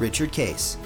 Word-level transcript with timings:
Richard 0.00 0.32
Case. 0.32 0.76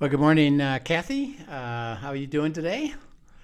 Well, 0.00 0.08
good 0.10 0.20
morning, 0.20 0.60
uh, 0.60 0.78
Kathy. 0.84 1.36
Uh, 1.48 1.96
how 1.96 2.08
are 2.08 2.16
you 2.16 2.26
doing 2.26 2.52
today? 2.52 2.94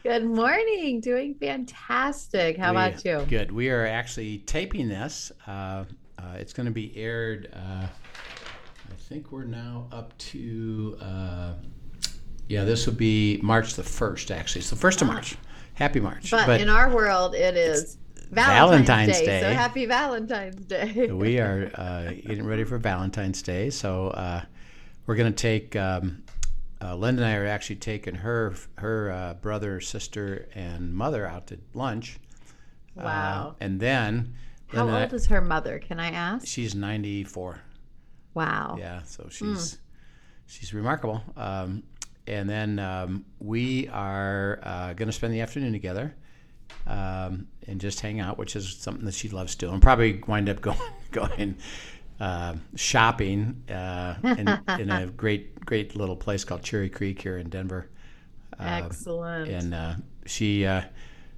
Good 0.04 0.24
morning. 0.24 1.00
Doing 1.00 1.34
fantastic. 1.34 2.56
How 2.56 2.72
We- 2.72 2.76
about 2.76 3.04
you? 3.04 3.24
Good. 3.28 3.50
We 3.50 3.70
are 3.70 3.86
actually 3.86 4.38
taping 4.38 4.88
this. 4.88 5.32
Uh, 5.46 5.84
uh, 6.18 6.36
it's 6.36 6.52
going 6.52 6.66
to 6.66 6.72
be 6.72 6.96
aired. 6.96 7.48
Uh, 7.52 7.86
I 7.88 8.94
think 9.08 9.32
we're 9.32 9.44
now 9.44 9.88
up 9.90 10.16
to. 10.18 10.96
Uh, 11.00 11.52
yeah, 12.48 12.64
this 12.64 12.86
will 12.86 12.94
be 12.94 13.40
March 13.42 13.74
the 13.74 13.82
first. 13.82 14.30
Actually, 14.30 14.60
it's 14.60 14.70
the 14.70 14.76
first 14.76 15.00
of 15.02 15.08
March. 15.08 15.36
Happy 15.74 15.98
March. 15.98 16.30
But, 16.30 16.60
in 16.60 16.68
our 16.68 16.94
world, 16.94 17.34
it 17.34 17.56
is 17.56 17.96
Valentine's 18.34 18.86
Valentine's, 18.88 19.26
Day. 19.26 19.40
So 19.40 19.52
happy 19.52 19.86
Valentine's 19.86 20.64
Day. 20.66 21.10
we 21.12 21.38
are 21.38 21.70
uh, 21.74 22.10
getting 22.10 22.44
ready 22.44 22.64
for 22.64 22.78
Valentine's 22.78 23.42
Day, 23.42 23.70
so 23.70 24.08
uh, 24.08 24.42
we're 25.06 25.16
going 25.16 25.32
to 25.32 25.36
take. 25.36 25.76
Um, 25.76 26.22
uh, 26.82 26.94
Linda 26.94 27.22
and 27.22 27.32
I 27.32 27.36
are 27.36 27.46
actually 27.46 27.76
taking 27.76 28.16
her, 28.16 28.52
her 28.76 29.10
uh, 29.10 29.34
brother, 29.34 29.80
sister, 29.80 30.48
and 30.54 30.92
mother 30.92 31.26
out 31.26 31.46
to 31.46 31.58
lunch. 31.72 32.18
Wow. 32.94 33.56
and 33.58 33.80
then, 33.80 34.34
How 34.66 34.84
Linda 34.84 35.04
old 35.04 35.14
is 35.14 35.26
her 35.26 35.40
mother? 35.40 35.78
Can 35.78 35.98
I 35.98 36.10
ask? 36.10 36.46
she's 36.46 36.74
94. 36.74 37.60
Wow. 38.34 38.76
Yeah, 38.78 39.02
so 39.04 39.28
she's 39.30 39.78
she's 40.46 40.74
remarkable. 40.74 41.22
Um, 41.36 41.84
and 42.26 42.50
then 42.50 42.78
um, 42.78 43.24
we 43.38 43.88
are 43.88 44.58
uh, 44.62 44.92
going 44.94 45.08
to 45.08 45.12
spend 45.12 45.32
the 45.32 45.40
afternoon 45.40 45.72
together 45.72 46.14
um, 46.86 47.46
and 47.66 47.80
just 47.80 48.00
hang 48.00 48.20
out, 48.20 48.38
which 48.38 48.56
is 48.56 48.76
something 48.76 49.04
that 49.06 49.14
she 49.14 49.28
loves 49.28 49.54
doing. 49.54 49.80
Probably 49.80 50.22
wind 50.26 50.48
up 50.48 50.60
going 50.60 50.78
going 51.10 51.56
uh, 52.20 52.54
shopping 52.76 53.62
uh, 53.70 54.14
in, 54.22 54.58
in 54.80 54.90
a 54.90 55.06
great 55.16 55.64
great 55.64 55.96
little 55.96 56.16
place 56.16 56.44
called 56.44 56.62
Cherry 56.62 56.88
Creek 56.88 57.20
here 57.22 57.38
in 57.38 57.48
Denver. 57.48 57.88
Excellent. 58.58 59.50
And 59.50 59.74
uh, 59.74 59.94
she 60.26 60.64
uh, 60.66 60.82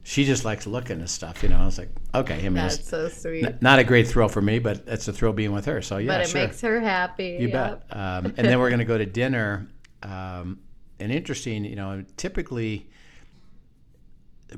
she 0.02 0.24
just 0.24 0.44
likes 0.44 0.66
looking 0.66 1.00
at 1.00 1.08
stuff. 1.08 1.42
You 1.42 1.48
know, 1.48 1.58
I 1.58 1.64
was 1.66 1.78
like, 1.78 1.90
okay. 2.14 2.36
I 2.38 2.42
mean, 2.42 2.54
That's 2.54 2.78
it's 2.78 2.88
so 2.88 3.08
sweet. 3.08 3.44
n- 3.44 3.58
not 3.60 3.78
a 3.78 3.84
great 3.84 4.06
thrill 4.06 4.28
for 4.28 4.42
me, 4.42 4.58
but 4.58 4.84
it's 4.86 5.08
a 5.08 5.12
thrill 5.12 5.32
being 5.32 5.52
with 5.52 5.64
her. 5.64 5.82
So 5.82 5.96
yeah, 5.98 6.08
but 6.08 6.20
it 6.22 6.28
sure. 6.28 6.42
makes 6.42 6.60
her 6.60 6.80
happy. 6.80 7.38
You 7.40 7.48
Yep. 7.48 7.88
bet. 7.88 7.96
Um, 7.98 8.26
and 8.36 8.46
then 8.46 8.58
we're 8.58 8.68
going 8.68 8.78
to 8.80 8.84
go 8.84 8.98
to 8.98 9.06
dinner. 9.06 9.66
Um, 10.02 10.60
and 11.00 11.10
interesting, 11.12 11.64
you 11.64 11.76
know, 11.76 12.04
typically 12.16 12.88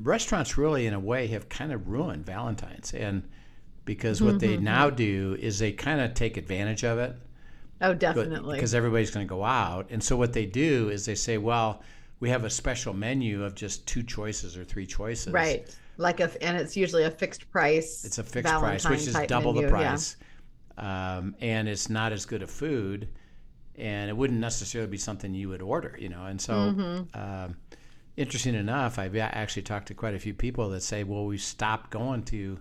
restaurants 0.01 0.57
really, 0.57 0.85
in 0.87 0.93
a 0.93 0.99
way, 0.99 1.27
have 1.27 1.49
kind 1.49 1.71
of 1.71 1.87
ruined 1.87 2.25
Valentine's. 2.25 2.93
And 2.93 3.27
because 3.85 4.21
what 4.21 4.37
Mm-hmm, 4.37 4.39
they 4.39 4.57
now 4.57 4.89
do 4.89 5.35
is 5.39 5.59
they 5.59 5.71
kind 5.71 5.99
of 6.01 6.13
take 6.13 6.37
advantage 6.37 6.83
of 6.83 6.97
it 6.99 7.15
Oh, 7.81 7.93
definitely. 7.93 8.57
because 8.57 8.73
everybody's 8.75 9.11
going 9.11 9.25
to 9.25 9.29
go 9.29 9.43
out. 9.43 9.87
And 9.89 10.03
so 10.03 10.15
what 10.17 10.33
they 10.33 10.45
do 10.45 10.89
is 10.89 11.05
they 11.05 11.15
say, 11.15 11.37
well, 11.37 11.81
we 12.19 12.29
have 12.29 12.43
a 12.43 12.49
special 12.49 12.93
menu 12.93 13.43
of 13.43 13.55
just 13.55 13.87
two 13.87 14.03
choices 14.03 14.57
or 14.57 14.63
three 14.65 14.85
choices. 14.85 15.33
right. 15.33 15.67
Like 15.97 16.21
a, 16.21 16.31
and 16.41 16.57
it's 16.57 16.77
usually 16.77 17.03
a 17.03 17.11
fixed 17.11 17.49
price. 17.51 18.05
It's 18.05 18.17
a 18.19 18.23
fixed 18.23 18.57
price, 18.57 18.87
which 18.87 19.05
is 19.07 19.21
double 19.21 19.53
the 19.53 19.61
menu, 19.61 19.75
yeah. 19.75 19.99
price, 19.99 20.15
um, 20.77 21.35
and 21.41 21.67
it's 21.67 21.89
not 21.89 22.13
as 22.13 22.25
good 22.25 22.41
a 22.41 22.47
food, 22.47 23.09
and 23.75 24.09
it 24.09 24.15
wouldn't 24.15 24.39
necessarily 24.39 24.89
be 24.89 24.97
something 24.97 25.33
you 25.33 25.49
would 25.49 25.61
order, 25.61 25.97
you 25.99 26.09
know. 26.09 26.25
And 26.25 26.39
so, 26.39 26.73
Mm-hmm. 26.73 27.19
um, 27.19 27.57
interesting 28.19 28.55
enough, 28.55 28.99
I've 28.99 29.15
actually 29.15 29.63
talked 29.63 29.87
to 29.87 29.93
quite 29.93 30.13
a 30.13 30.19
few 30.19 30.33
people 30.33 30.69
that 30.69 30.81
say, 30.81 31.03
"Well, 31.03 31.25
we 31.25 31.37
stopped 31.37 31.89
going 31.89 32.23
to 32.25 32.59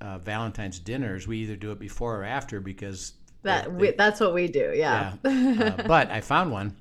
uh, 0.00 0.18
Valentine's 0.18 0.78
dinners. 0.78 1.26
We 1.26 1.38
either 1.38 1.56
do 1.56 1.72
it 1.72 1.78
before 1.78 2.20
or 2.20 2.24
after 2.24 2.60
because 2.60 3.14
That 3.42 3.72
we, 3.72 3.92
that's 3.92 4.20
what 4.20 4.34
we 4.34 4.48
do. 4.48 4.72
Yeah. 4.74 5.14
yeah. 5.24 5.74
uh, 5.78 5.86
but 5.86 6.10
I 6.10 6.20
found 6.20 6.52
one 6.52 6.76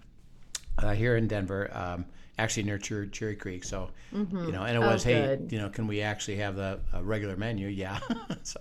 uh, 0.78 0.94
here 0.94 1.16
in 1.16 1.28
Denver, 1.28 1.69
um, 1.73 2.05
actually 2.38 2.63
near 2.63 2.79
Cher- 2.81 3.05
Cherry 3.05 3.35
Creek. 3.35 3.63
So, 3.63 3.89
you 4.11 4.51
know, 4.51 4.63
and 4.63 4.75
it 4.75 4.84
Oh, 4.84 4.88
was, 4.91 5.03
hey, 5.03 5.22
good. 5.22 5.51
you 5.51 5.59
know, 5.59 5.69
can 5.69 5.88
we 5.88 6.01
actually 6.01 6.38
have 6.38 6.55
the 6.55 6.79
uh, 6.94 7.03
regular 7.03 7.35
menu? 7.38 7.67
Yeah. 7.67 8.00
so, 8.44 8.59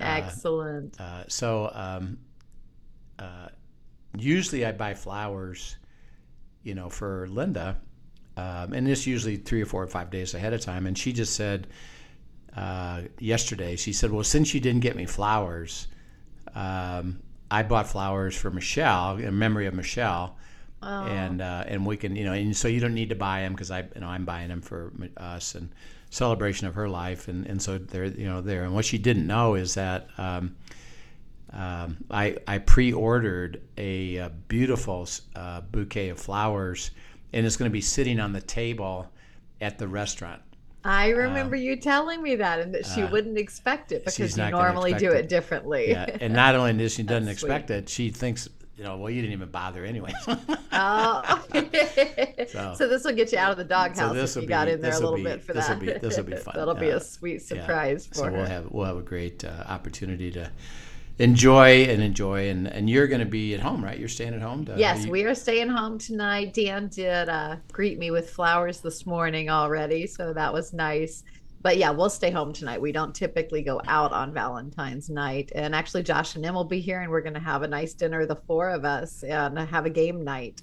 Excellent. 0.00 1.00
uh, 1.00 1.24
so 1.28 1.70
um, 1.74 2.18
uh, 3.18 3.48
usually 4.16 4.64
I 4.64 4.72
buy 4.72 4.94
flowers, 4.94 5.76
you 6.62 6.74
know, 6.74 6.88
for 6.88 7.28
Linda, 7.28 7.76
um, 8.38 8.72
and 8.72 8.86
this 8.86 9.04
usually 9.04 9.36
three 9.36 9.60
or 9.60 9.66
four 9.66 9.82
or 9.82 9.88
five 9.88 10.10
days 10.10 10.32
ahead 10.32 10.52
of 10.52 10.60
time. 10.60 10.86
And 10.86 10.96
she 10.96 11.12
just 11.12 11.34
said 11.34 11.66
uh, 12.56 13.02
yesterday, 13.18 13.74
she 13.74 13.92
said, 13.92 14.12
"Well, 14.12 14.22
since 14.22 14.54
you 14.54 14.60
didn't 14.60 14.80
get 14.80 14.94
me 14.94 15.06
flowers, 15.06 15.88
um, 16.54 17.20
I 17.50 17.64
bought 17.64 17.88
flowers 17.88 18.36
for 18.36 18.50
Michelle 18.50 19.16
in 19.16 19.36
memory 19.36 19.66
of 19.66 19.74
Michelle." 19.74 20.36
Oh. 20.80 21.06
And 21.06 21.42
uh, 21.42 21.64
and 21.66 21.84
we 21.84 21.96
can 21.96 22.14
you 22.14 22.24
know 22.24 22.32
and 22.32 22.56
so 22.56 22.68
you 22.68 22.78
don't 22.78 22.94
need 22.94 23.08
to 23.08 23.16
buy 23.16 23.40
them 23.40 23.52
because 23.52 23.72
I 23.72 23.80
you 23.80 24.00
know 24.00 24.06
I'm 24.06 24.24
buying 24.24 24.48
them 24.48 24.60
for 24.60 24.92
us 25.16 25.56
and 25.56 25.70
celebration 26.10 26.68
of 26.68 26.76
her 26.76 26.88
life 26.88 27.26
and, 27.26 27.44
and 27.46 27.60
so 27.60 27.78
they're 27.78 28.04
you 28.04 28.26
know 28.26 28.40
there 28.40 28.62
and 28.62 28.72
what 28.72 28.84
she 28.84 28.96
didn't 28.96 29.26
know 29.26 29.56
is 29.56 29.74
that 29.74 30.08
um, 30.16 30.54
um, 31.52 31.96
I, 32.10 32.36
I 32.46 32.58
pre-ordered 32.58 33.60
a, 33.76 34.20
uh 34.20 34.28
beautiful 34.46 35.08
uh, 35.34 35.62
bouquet 35.62 36.10
of 36.10 36.20
flowers 36.20 36.92
and 37.32 37.44
it's 37.46 37.56
going 37.56 37.68
to 37.70 37.72
be 37.72 37.80
sitting 37.80 38.18
on 38.20 38.32
the 38.32 38.40
table 38.40 39.10
at 39.60 39.78
the 39.78 39.88
restaurant 39.88 40.42
I 40.84 41.08
remember 41.10 41.56
you 41.56 41.76
telling 41.76 42.22
me 42.22 42.36
that, 42.36 42.60
and 42.60 42.72
that 42.74 42.86
she 42.86 43.02
wouldn't 43.04 43.36
expect 43.36 43.92
it 43.92 44.02
uh, 44.02 44.10
because 44.10 44.38
you 44.38 44.50
normally 44.50 44.92
do 44.94 45.06
expect 45.06 45.24
it 45.24 45.28
differently. 45.28 45.90
yeah 45.90 46.06
and 46.20 46.32
not 46.32 46.54
only 46.54 46.72
does 46.74 46.94
she 46.94 47.02
doesn't 47.14 47.28
expect 47.28 47.70
it 47.70 47.88
she 47.88 48.10
thinks 48.10 48.48
you 48.76 48.84
know 48.84 48.96
well 48.96 49.10
you 49.10 49.20
didn't 49.20 49.32
even 49.34 49.50
bother 49.50 49.84
anyway 49.84 50.12
Oh, 50.72 51.44
So- 52.46 52.74
so, 52.76 52.88
this 52.88 53.02
will 53.04 53.12
get 53.14 53.32
you 53.32 53.38
out 53.38 53.50
of 53.50 53.58
the 53.58 53.64
doghouse 53.64 54.12
if 54.12 54.16
this'll 54.16 54.42
you 54.42 54.48
got 54.48 54.66
be- 54.66 54.72
in 54.72 54.80
there 54.80 54.92
a 54.92 54.98
little 55.00 55.16
be- 55.16 55.24
bit 55.24 55.42
for 55.42 55.52
this'll 55.52 55.74
that. 55.76 55.80
be- 55.80 55.98
this'll 56.08 56.22
be 56.24 56.36
fun. 56.36 56.54
That'll 56.56 56.74
be 56.74 56.92
Uh, 56.92 56.96
a 56.96 57.00
sweet 57.00 57.42
Yeah. 57.50 57.60
surprise 57.62 58.06
for 58.06 58.14
her. 58.14 58.20
so 58.20 58.24
her. 58.26 58.32
we'll 58.32 58.46
have 58.46 58.70
we'll 58.70 58.86
have 58.86 58.96
a 58.96 59.02
great 59.02 59.44
uh, 59.44 59.64
opportunity 59.66 60.30
to 60.30 60.50
enjoy 61.18 61.84
and 61.84 62.02
enjoy 62.02 62.48
and 62.48 62.68
and 62.68 62.88
you're 62.88 63.08
going 63.08 63.20
to 63.20 63.26
be 63.26 63.54
at 63.54 63.60
home 63.60 63.84
right 63.84 63.98
you're 63.98 64.08
staying 64.08 64.34
at 64.34 64.40
home 64.42 64.64
to, 64.64 64.74
yes, 64.76 65.04
you- 65.04 65.10
we 65.10 65.24
are 65.24 65.34
staying 65.34 65.68
home 65.68 65.98
tonight. 65.98 66.54
Dan 66.54 66.88
did 66.88 67.28
uh, 67.28 67.56
greet 67.72 67.98
me 67.98 68.10
with 68.10 68.30
flowers 68.30 68.80
this 68.80 69.04
morning 69.06 69.50
already, 69.50 70.06
so 70.06 70.32
that 70.32 70.52
was 70.52 70.72
nice. 70.72 71.24
But 71.60 71.76
yeah, 71.76 71.90
we'll 71.90 72.08
stay 72.08 72.30
home 72.30 72.52
tonight. 72.52 72.80
We 72.80 72.92
don't 72.92 73.12
typically 73.12 73.62
go 73.62 73.80
out 73.88 74.12
on 74.12 74.32
Valentine's 74.32 75.10
night. 75.10 75.50
And 75.56 75.74
actually, 75.74 76.04
Josh 76.04 76.36
and 76.36 76.46
Em 76.46 76.54
will 76.54 76.64
be 76.64 76.80
here, 76.80 77.00
and 77.00 77.10
we're 77.10 77.20
going 77.20 77.34
to 77.34 77.40
have 77.40 77.62
a 77.62 77.68
nice 77.68 77.94
dinner, 77.94 78.24
the 78.26 78.36
four 78.36 78.70
of 78.70 78.84
us, 78.84 79.24
and 79.24 79.58
have 79.58 79.84
a 79.84 79.90
game 79.90 80.22
night 80.22 80.62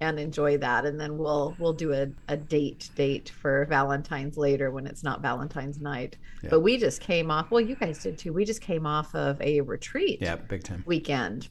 and 0.00 0.18
enjoy 0.18 0.58
that. 0.58 0.84
And 0.86 1.00
then 1.00 1.18
we'll 1.18 1.54
we'll 1.58 1.72
do 1.72 1.92
a, 1.92 2.08
a 2.28 2.36
date 2.36 2.90
date 2.94 3.30
for 3.30 3.64
Valentine's 3.66 4.36
later 4.36 4.70
when 4.70 4.86
it's 4.86 5.02
not 5.02 5.20
Valentine's 5.20 5.80
night. 5.80 6.16
Yeah. 6.42 6.50
But 6.50 6.60
we 6.60 6.78
just 6.78 7.00
came 7.00 7.30
off. 7.30 7.50
Well, 7.50 7.60
you 7.60 7.74
guys 7.74 8.02
did 8.02 8.18
too. 8.18 8.32
We 8.32 8.44
just 8.44 8.60
came 8.60 8.86
off 8.86 9.14
of 9.14 9.40
a 9.40 9.60
retreat 9.62 10.18
yeah 10.20 10.36
big 10.36 10.64
time 10.64 10.82
weekend. 10.86 11.48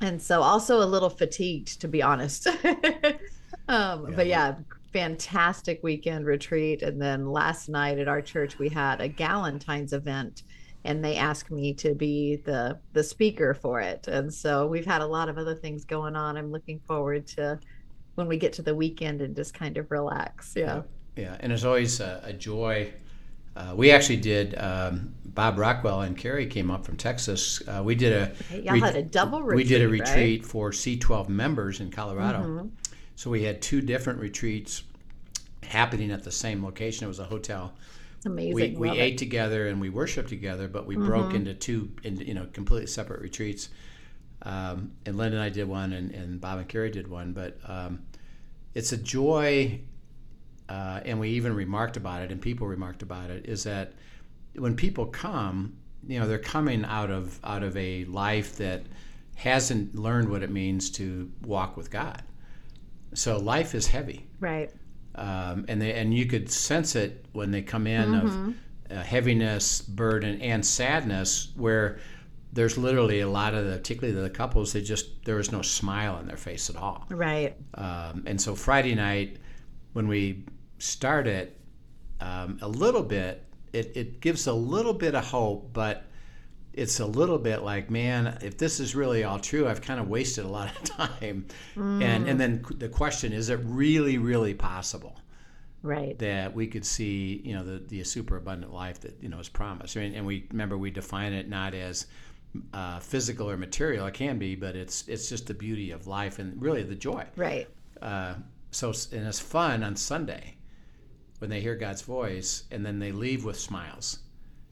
And 0.00 0.20
so 0.20 0.42
also 0.42 0.82
a 0.82 0.86
little 0.86 1.10
fatigued 1.10 1.80
to 1.80 1.88
be 1.88 2.02
honest. 2.02 2.46
um 3.68 4.12
but 4.14 4.26
yeah, 4.26 4.54
fantastic 4.92 5.82
weekend 5.82 6.24
retreat 6.24 6.82
and 6.82 7.02
then 7.02 7.26
last 7.26 7.68
night 7.68 7.98
at 7.98 8.06
our 8.06 8.22
church 8.22 8.58
we 8.58 8.68
had 8.68 9.00
a 9.00 9.08
Galentine's 9.08 9.92
event 9.92 10.44
and 10.84 11.04
they 11.04 11.16
asked 11.16 11.50
me 11.50 11.72
to 11.74 11.94
be 11.94 12.36
the 12.36 12.78
the 12.92 13.02
speaker 13.02 13.54
for 13.54 13.80
it. 13.80 14.06
And 14.08 14.32
so 14.32 14.66
we've 14.66 14.86
had 14.86 15.00
a 15.02 15.06
lot 15.06 15.28
of 15.28 15.38
other 15.38 15.54
things 15.54 15.84
going 15.84 16.14
on. 16.16 16.36
I'm 16.36 16.50
looking 16.52 16.80
forward 16.80 17.26
to 17.28 17.58
when 18.14 18.28
we 18.28 18.36
get 18.36 18.52
to 18.54 18.62
the 18.62 18.74
weekend 18.74 19.20
and 19.22 19.34
just 19.34 19.54
kind 19.54 19.76
of 19.76 19.90
relax. 19.90 20.54
Yeah. 20.56 20.82
yeah 21.16 21.36
and 21.40 21.52
it's 21.52 21.64
always 21.64 22.00
a, 22.00 22.20
a 22.24 22.32
joy 22.32 22.92
uh, 23.56 23.72
we 23.76 23.90
actually 23.92 24.16
did 24.16 24.56
um, 24.58 25.14
bob 25.24 25.58
rockwell 25.58 26.00
and 26.00 26.16
carrie 26.16 26.46
came 26.46 26.70
up 26.72 26.84
from 26.84 26.96
texas 26.96 27.62
uh, 27.68 27.82
we 27.84 27.94
did 27.94 28.12
a 28.12 28.56
Y'all 28.56 28.80
had 28.80 28.96
a 28.96 29.02
double 29.02 29.40
we 29.42 29.62
did 29.64 29.80
a 29.82 29.88
retreat, 29.88 30.42
right? 30.42 30.44
for 30.44 30.70
c12 30.70 31.28
members 31.28 31.80
in 31.80 31.90
colorado 31.90 32.40
Mhm. 32.40 32.70
So 33.16 33.30
we 33.30 33.44
had 33.44 33.62
two 33.62 33.80
different 33.80 34.18
retreats 34.20 34.82
happening 35.62 36.10
at 36.10 36.24
the 36.24 36.32
same 36.32 36.64
location. 36.64 37.04
It 37.04 37.08
was 37.08 37.20
a 37.20 37.24
hotel 37.24 37.72
amazing. 38.26 38.54
we, 38.54 38.76
we 38.76 38.88
Love 38.88 38.98
ate 38.98 39.14
it. 39.14 39.18
together 39.18 39.68
and 39.68 39.80
we 39.80 39.90
worshiped 39.90 40.28
together, 40.28 40.68
but 40.68 40.86
we 40.86 40.96
broke 40.96 41.34
into 41.34 41.54
two, 41.54 41.90
into, 42.02 42.24
you 42.26 42.34
know, 42.34 42.46
completely 42.52 42.86
separate 42.86 43.20
retreats. 43.20 43.68
Um, 44.42 44.92
and 45.06 45.16
Linda 45.16 45.36
and 45.36 45.44
I 45.44 45.48
did 45.48 45.68
one, 45.68 45.92
and, 45.92 46.10
and 46.12 46.40
Bob 46.40 46.58
and 46.58 46.68
Carrie 46.68 46.90
did 46.90 47.08
one. 47.08 47.32
But 47.32 47.58
um, 47.66 48.02
it's 48.74 48.92
a 48.92 48.96
joy, 48.96 49.80
uh, 50.68 51.00
and 51.04 51.18
we 51.18 51.30
even 51.30 51.54
remarked 51.54 51.96
about 51.96 52.22
it, 52.22 52.30
and 52.30 52.40
people 52.40 52.66
remarked 52.66 53.02
about 53.02 53.30
it. 53.30 53.46
Is 53.46 53.64
that 53.64 53.94
when 54.54 54.76
people 54.76 55.06
come, 55.06 55.76
you 56.06 56.20
know, 56.20 56.28
they're 56.28 56.38
coming 56.38 56.84
out 56.84 57.10
of 57.10 57.40
out 57.44 57.62
of 57.62 57.76
a 57.76 58.04
life 58.04 58.56
that 58.56 58.82
hasn't 59.36 59.94
learned 59.96 60.28
what 60.28 60.42
it 60.42 60.50
means 60.50 60.90
to 60.90 61.30
walk 61.42 61.76
with 61.76 61.90
God. 61.90 62.22
So 63.14 63.38
life 63.38 63.74
is 63.74 63.86
heavy 63.86 64.26
Right. 64.40 64.70
Um, 65.14 65.64
and 65.68 65.80
they 65.80 65.92
and 65.94 66.12
you 66.12 66.26
could 66.26 66.50
sense 66.50 66.96
it 66.96 67.24
when 67.32 67.50
they 67.50 67.62
come 67.62 67.86
in 67.86 68.14
of 68.14 68.54
uh, 68.90 69.02
heaviness, 69.02 69.80
burden, 69.80 70.40
and 70.40 70.64
sadness, 70.64 71.52
where 71.56 71.98
there's 72.52 72.78
literally 72.78 73.20
a 73.20 73.28
lot 73.28 73.54
of 73.54 73.64
the, 73.66 73.76
particularly 73.76 74.18
the 74.20 74.30
couples, 74.30 74.72
they 74.72 74.80
just 74.80 75.24
there 75.24 75.36
was 75.36 75.50
no 75.50 75.62
smile 75.62 76.14
on 76.14 76.26
their 76.26 76.36
face 76.36 76.70
at 76.70 76.76
all. 76.76 77.04
Right. 77.10 77.56
Um, 77.74 78.24
and 78.26 78.40
so 78.40 78.54
Friday 78.54 78.94
night, 78.94 79.38
when 79.92 80.06
we 80.08 80.44
start 80.78 81.26
it, 81.26 81.58
um, 82.20 82.58
a 82.62 82.68
little 82.68 83.02
bit, 83.02 83.44
it, 83.72 83.92
it 83.96 84.20
gives 84.20 84.46
a 84.46 84.52
little 84.52 84.94
bit 84.94 85.14
of 85.14 85.24
hope, 85.24 85.72
but 85.72 86.04
it's 86.76 87.00
a 87.00 87.06
little 87.06 87.38
bit 87.38 87.62
like, 87.62 87.90
man, 87.90 88.38
if 88.42 88.58
this 88.58 88.80
is 88.80 88.94
really 88.94 89.24
all 89.24 89.38
true, 89.38 89.68
I've 89.68 89.80
kind 89.80 90.00
of 90.00 90.08
wasted 90.08 90.44
a 90.44 90.48
lot 90.48 90.70
of 90.74 90.82
time. 91.12 91.46
And 91.76 92.28
and 92.28 92.40
then 92.40 92.64
the 92.76 92.88
question 92.88 93.32
is, 93.32 93.48
it 93.48 93.60
really, 93.64 94.18
really 94.18 94.54
possible? 94.54 95.20
Right. 95.82 96.18
that 96.18 96.54
we 96.54 96.66
could 96.66 96.86
see, 96.86 97.42
you 97.44 97.52
know, 97.52 97.62
the, 97.62 97.78
the 97.78 98.02
super 98.04 98.38
abundant 98.38 98.72
life 98.72 99.00
that 99.00 99.18
you 99.20 99.28
know 99.28 99.38
is 99.38 99.50
promised. 99.50 99.98
I 99.98 100.00
mean, 100.00 100.14
and 100.14 100.24
we 100.24 100.46
remember 100.50 100.78
we 100.78 100.90
define 100.90 101.34
it 101.34 101.46
not 101.46 101.74
as 101.74 102.06
uh, 102.72 103.00
physical 103.00 103.50
or 103.50 103.58
material. 103.58 104.06
It 104.06 104.14
can 104.14 104.38
be, 104.38 104.54
but 104.54 104.76
it's 104.76 105.06
it's 105.08 105.28
just 105.28 105.46
the 105.46 105.52
beauty 105.52 105.90
of 105.90 106.06
life 106.06 106.38
and 106.38 106.60
really 106.60 106.84
the 106.84 106.94
joy. 106.94 107.26
Right. 107.36 107.68
Uh, 108.00 108.36
so 108.70 108.94
and 109.12 109.26
it's 109.26 109.40
fun 109.40 109.82
on 109.82 109.94
Sunday 109.94 110.56
when 111.38 111.50
they 111.50 111.60
hear 111.60 111.74
God's 111.74 112.02
voice 112.02 112.64
and 112.70 112.84
then 112.84 112.98
they 112.98 113.12
leave 113.12 113.44
with 113.44 113.58
smiles 113.58 114.20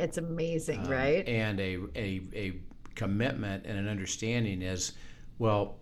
It's 0.02 0.18
amazing, 0.18 0.80
um, 0.80 0.88
right? 0.90 1.26
and 1.26 1.60
a, 1.60 1.78
a 1.96 2.22
a 2.34 2.52
commitment 2.94 3.64
and 3.66 3.78
an 3.78 3.88
understanding 3.88 4.62
is 4.62 4.92
well. 5.38 5.76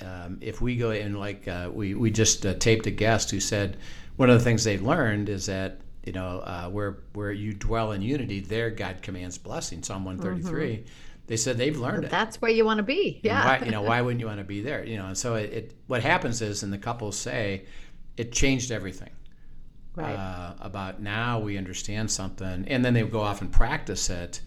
Um, 0.00 0.38
if 0.40 0.62
we 0.62 0.76
go 0.76 0.92
in 0.92 1.14
like 1.14 1.46
uh, 1.46 1.70
we 1.72 1.94
we 1.94 2.10
just 2.10 2.46
uh, 2.46 2.54
taped 2.54 2.86
a 2.86 2.90
guest 2.90 3.30
who 3.30 3.40
said 3.40 3.76
one 4.16 4.30
of 4.30 4.38
the 4.38 4.44
things 4.44 4.64
they've 4.64 4.80
learned 4.80 5.28
is 5.28 5.46
that 5.46 5.80
you 6.04 6.12
know 6.12 6.38
uh, 6.40 6.68
where 6.70 6.98
where 7.12 7.32
you 7.32 7.52
dwell 7.52 7.92
in 7.92 8.00
unity, 8.00 8.40
there 8.40 8.70
God 8.70 9.02
commands 9.02 9.36
blessing. 9.36 9.82
Psalm 9.82 10.04
one 10.04 10.18
They 11.26 11.36
said 11.36 11.58
they've 11.58 11.78
learned 11.78 12.04
it. 12.04 12.10
That's 12.10 12.42
where 12.42 12.50
you 12.50 12.64
want 12.64 12.78
to 12.78 12.82
be. 12.82 13.20
Yeah. 13.22 13.44
Why, 13.44 13.64
you 13.64 13.70
know, 13.70 13.82
why 13.82 14.00
wouldn't 14.00 14.20
you 14.20 14.26
want 14.26 14.38
to 14.40 14.44
be 14.44 14.62
there? 14.62 14.84
You 14.84 14.96
know, 14.96 15.06
and 15.06 15.16
so 15.16 15.36
it, 15.36 15.52
it 15.52 15.74
what 15.86 16.02
happens 16.02 16.42
is, 16.42 16.64
and 16.64 16.72
the 16.72 16.78
couples 16.78 17.16
say, 17.16 17.66
it 18.16 18.32
changed 18.32 18.72
everything. 18.72 19.10
Right. 19.94 20.14
Uh, 20.14 20.54
about 20.60 21.00
now 21.00 21.38
we 21.38 21.56
understand 21.56 22.10
something, 22.10 22.64
and 22.68 22.84
then 22.84 22.94
they 22.94 23.02
would 23.02 23.12
go 23.12 23.20
off 23.20 23.40
and 23.40 23.52
practice 23.52 24.10
it, 24.10 24.40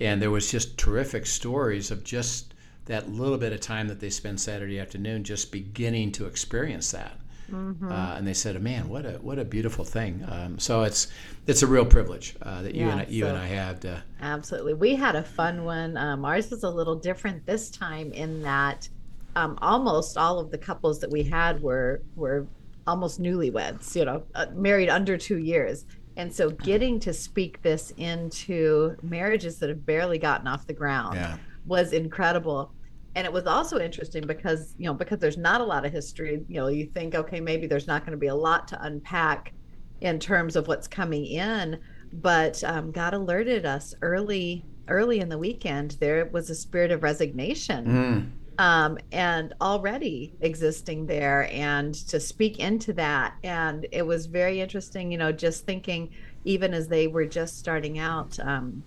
and 0.00 0.20
there 0.20 0.30
was 0.30 0.50
just 0.50 0.78
terrific 0.78 1.26
stories 1.26 1.90
of 1.90 2.04
just 2.04 2.54
that 2.86 3.10
little 3.10 3.38
bit 3.38 3.52
of 3.52 3.60
time 3.60 3.88
that 3.88 4.00
they 4.00 4.10
spend 4.10 4.40
Saturday 4.40 4.80
afternoon 4.80 5.22
just 5.24 5.52
beginning 5.52 6.10
to 6.12 6.26
experience 6.26 6.90
that. 6.92 7.18
Mm-hmm. 7.50 7.90
Uh, 7.90 8.14
and 8.16 8.26
they 8.26 8.34
said, 8.34 8.60
"Man, 8.62 8.88
what 8.88 9.06
a 9.06 9.12
what 9.12 9.38
a 9.38 9.44
beautiful 9.44 9.84
thing!" 9.84 10.24
Um, 10.28 10.58
so 10.58 10.82
it's 10.82 11.08
it's 11.46 11.62
a 11.62 11.66
real 11.66 11.86
privilege 11.86 12.36
uh, 12.42 12.62
that 12.62 12.74
you 12.74 12.82
Yeah, 12.82 12.92
and 12.92 13.00
I, 13.00 13.06
you 13.08 13.22
so- 13.24 13.28
and 13.28 13.38
I 13.38 13.46
had. 13.46 13.80
To, 13.82 14.02
Absolutely. 14.20 14.74
We 14.74 14.94
had 14.94 15.16
a 15.16 15.22
fun 15.22 15.64
one. 15.64 15.96
Um, 15.96 16.24
ours 16.24 16.50
was 16.50 16.62
a 16.62 16.70
little 16.70 16.96
different 16.96 17.46
this 17.46 17.70
time 17.70 18.12
in 18.12 18.42
that 18.42 18.88
um, 19.34 19.58
almost 19.62 20.18
all 20.18 20.38
of 20.38 20.50
the 20.50 20.58
couples 20.58 21.00
that 21.00 21.10
we 21.10 21.22
had 21.22 21.62
were 21.62 22.02
were 22.16 22.46
almost 22.88 23.20
newlyweds, 23.20 23.94
you 23.94 24.04
know, 24.04 24.22
uh, 24.34 24.46
married 24.54 24.88
under 24.88 25.16
two 25.18 25.38
years. 25.38 25.84
And 26.16 26.34
so 26.34 26.50
getting 26.50 26.98
to 27.00 27.12
speak 27.12 27.62
this 27.62 27.92
into 27.96 28.96
marriages 29.02 29.58
that 29.60 29.68
have 29.68 29.84
barely 29.86 30.18
gotten 30.18 30.48
off 30.48 30.66
the 30.66 30.72
ground 30.72 31.14
Yeah. 31.16 31.36
was 31.66 31.92
incredible. 31.92 32.72
And 33.14 33.24
it 33.26 33.32
was 33.32 33.46
also 33.46 33.78
interesting 33.78 34.26
because, 34.26 34.74
you 34.78 34.86
know, 34.86 34.94
because 34.94 35.18
there's 35.18 35.36
not 35.36 35.60
a 35.60 35.64
lot 35.64 35.84
of 35.84 35.92
history, 35.92 36.42
you 36.48 36.56
know, 36.60 36.68
you 36.68 36.86
think, 36.86 37.14
okay, 37.14 37.40
maybe 37.40 37.66
there's 37.66 37.86
not 37.86 38.02
going 38.02 38.12
to 38.12 38.18
be 38.18 38.28
a 38.28 38.34
lot 38.34 38.66
to 38.68 38.82
unpack 38.82 39.52
in 40.00 40.18
terms 40.18 40.56
of 40.56 40.66
what's 40.68 40.88
coming 40.88 41.26
in 41.26 41.78
but 42.10 42.64
um, 42.64 42.90
God 42.90 43.12
alerted 43.12 43.66
us 43.66 43.94
early 44.00 44.64
early 44.86 45.18
in 45.20 45.28
the 45.28 45.36
weekend 45.36 45.96
there 46.00 46.24
was 46.32 46.48
a 46.48 46.54
spirit 46.54 46.90
of 46.92 47.02
resignation 47.02 47.84
Mm. 47.86 48.30
Um, 48.58 48.98
and 49.12 49.54
already 49.60 50.34
existing 50.40 51.06
there 51.06 51.48
and 51.52 51.94
to 51.94 52.18
speak 52.20 52.58
into 52.58 52.92
that. 52.94 53.34
And 53.44 53.86
it 53.92 54.02
was 54.02 54.26
very 54.26 54.60
interesting 54.60 55.10
you 55.12 55.18
know 55.18 55.32
just 55.32 55.64
thinking 55.64 56.10
even 56.44 56.74
as 56.74 56.88
they 56.88 57.06
were 57.06 57.26
just 57.26 57.58
starting 57.58 57.98
out 57.98 58.38
um, 58.40 58.82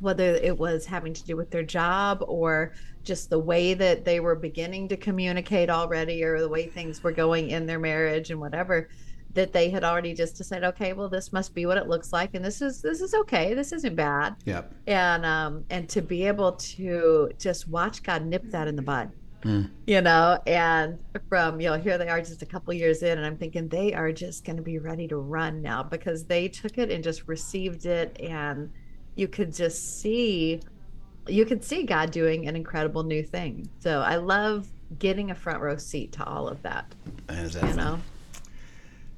whether 0.00 0.34
it 0.34 0.58
was 0.58 0.86
having 0.86 1.14
to 1.14 1.24
do 1.24 1.36
with 1.36 1.50
their 1.50 1.62
job 1.62 2.22
or 2.26 2.72
just 3.04 3.30
the 3.30 3.38
way 3.38 3.74
that 3.74 4.04
they 4.04 4.20
were 4.20 4.34
beginning 4.34 4.88
to 4.88 4.96
communicate 4.96 5.70
already 5.70 6.22
or 6.22 6.40
the 6.40 6.48
way 6.48 6.66
things 6.66 7.02
were 7.02 7.12
going 7.12 7.50
in 7.50 7.66
their 7.66 7.78
marriage 7.78 8.30
and 8.30 8.40
whatever 8.40 8.88
that 9.34 9.52
they 9.52 9.68
had 9.68 9.84
already 9.84 10.14
just 10.14 10.36
decided 10.36 10.64
okay 10.64 10.92
well 10.92 11.08
this 11.08 11.32
must 11.32 11.54
be 11.54 11.66
what 11.66 11.76
it 11.76 11.88
looks 11.88 12.12
like 12.12 12.34
and 12.34 12.44
this 12.44 12.62
is 12.62 12.80
this 12.80 13.00
is 13.00 13.14
okay 13.14 13.54
this 13.54 13.72
isn't 13.72 13.94
bad. 13.94 14.36
Yep. 14.44 14.72
and 14.86 15.26
um 15.26 15.64
and 15.70 15.88
to 15.90 16.00
be 16.00 16.26
able 16.26 16.52
to 16.52 17.30
just 17.38 17.68
watch 17.68 18.02
god 18.02 18.24
nip 18.24 18.44
that 18.50 18.68
in 18.68 18.76
the 18.76 18.82
bud. 18.82 19.10
Mm. 19.42 19.70
you 19.86 20.00
know 20.00 20.40
and 20.46 20.98
from 21.28 21.60
you 21.60 21.68
know 21.68 21.76
here 21.76 21.98
they 21.98 22.08
are 22.08 22.20
just 22.20 22.40
a 22.40 22.46
couple 22.46 22.72
years 22.72 23.02
in 23.02 23.18
and 23.18 23.26
i'm 23.26 23.36
thinking 23.36 23.68
they 23.68 23.92
are 23.92 24.10
just 24.10 24.42
going 24.42 24.56
to 24.56 24.62
be 24.62 24.78
ready 24.78 25.06
to 25.08 25.18
run 25.18 25.60
now 25.60 25.82
because 25.82 26.24
they 26.24 26.48
took 26.48 26.78
it 26.78 26.90
and 26.90 27.04
just 27.04 27.28
received 27.28 27.84
it 27.84 28.18
and 28.20 28.70
you 29.16 29.28
could 29.28 29.54
just 29.54 30.00
see 30.00 30.60
you 31.28 31.44
could 31.44 31.62
see 31.62 31.82
god 31.82 32.10
doing 32.10 32.48
an 32.48 32.56
incredible 32.56 33.02
new 33.02 33.22
thing. 33.22 33.68
So 33.80 34.00
i 34.00 34.16
love 34.16 34.66
getting 34.98 35.30
a 35.30 35.34
front 35.34 35.60
row 35.60 35.76
seat 35.76 36.12
to 36.12 36.24
all 36.24 36.48
of 36.48 36.62
that. 36.62 36.94
That 37.26 37.52
you 37.54 37.74
know 37.74 38.00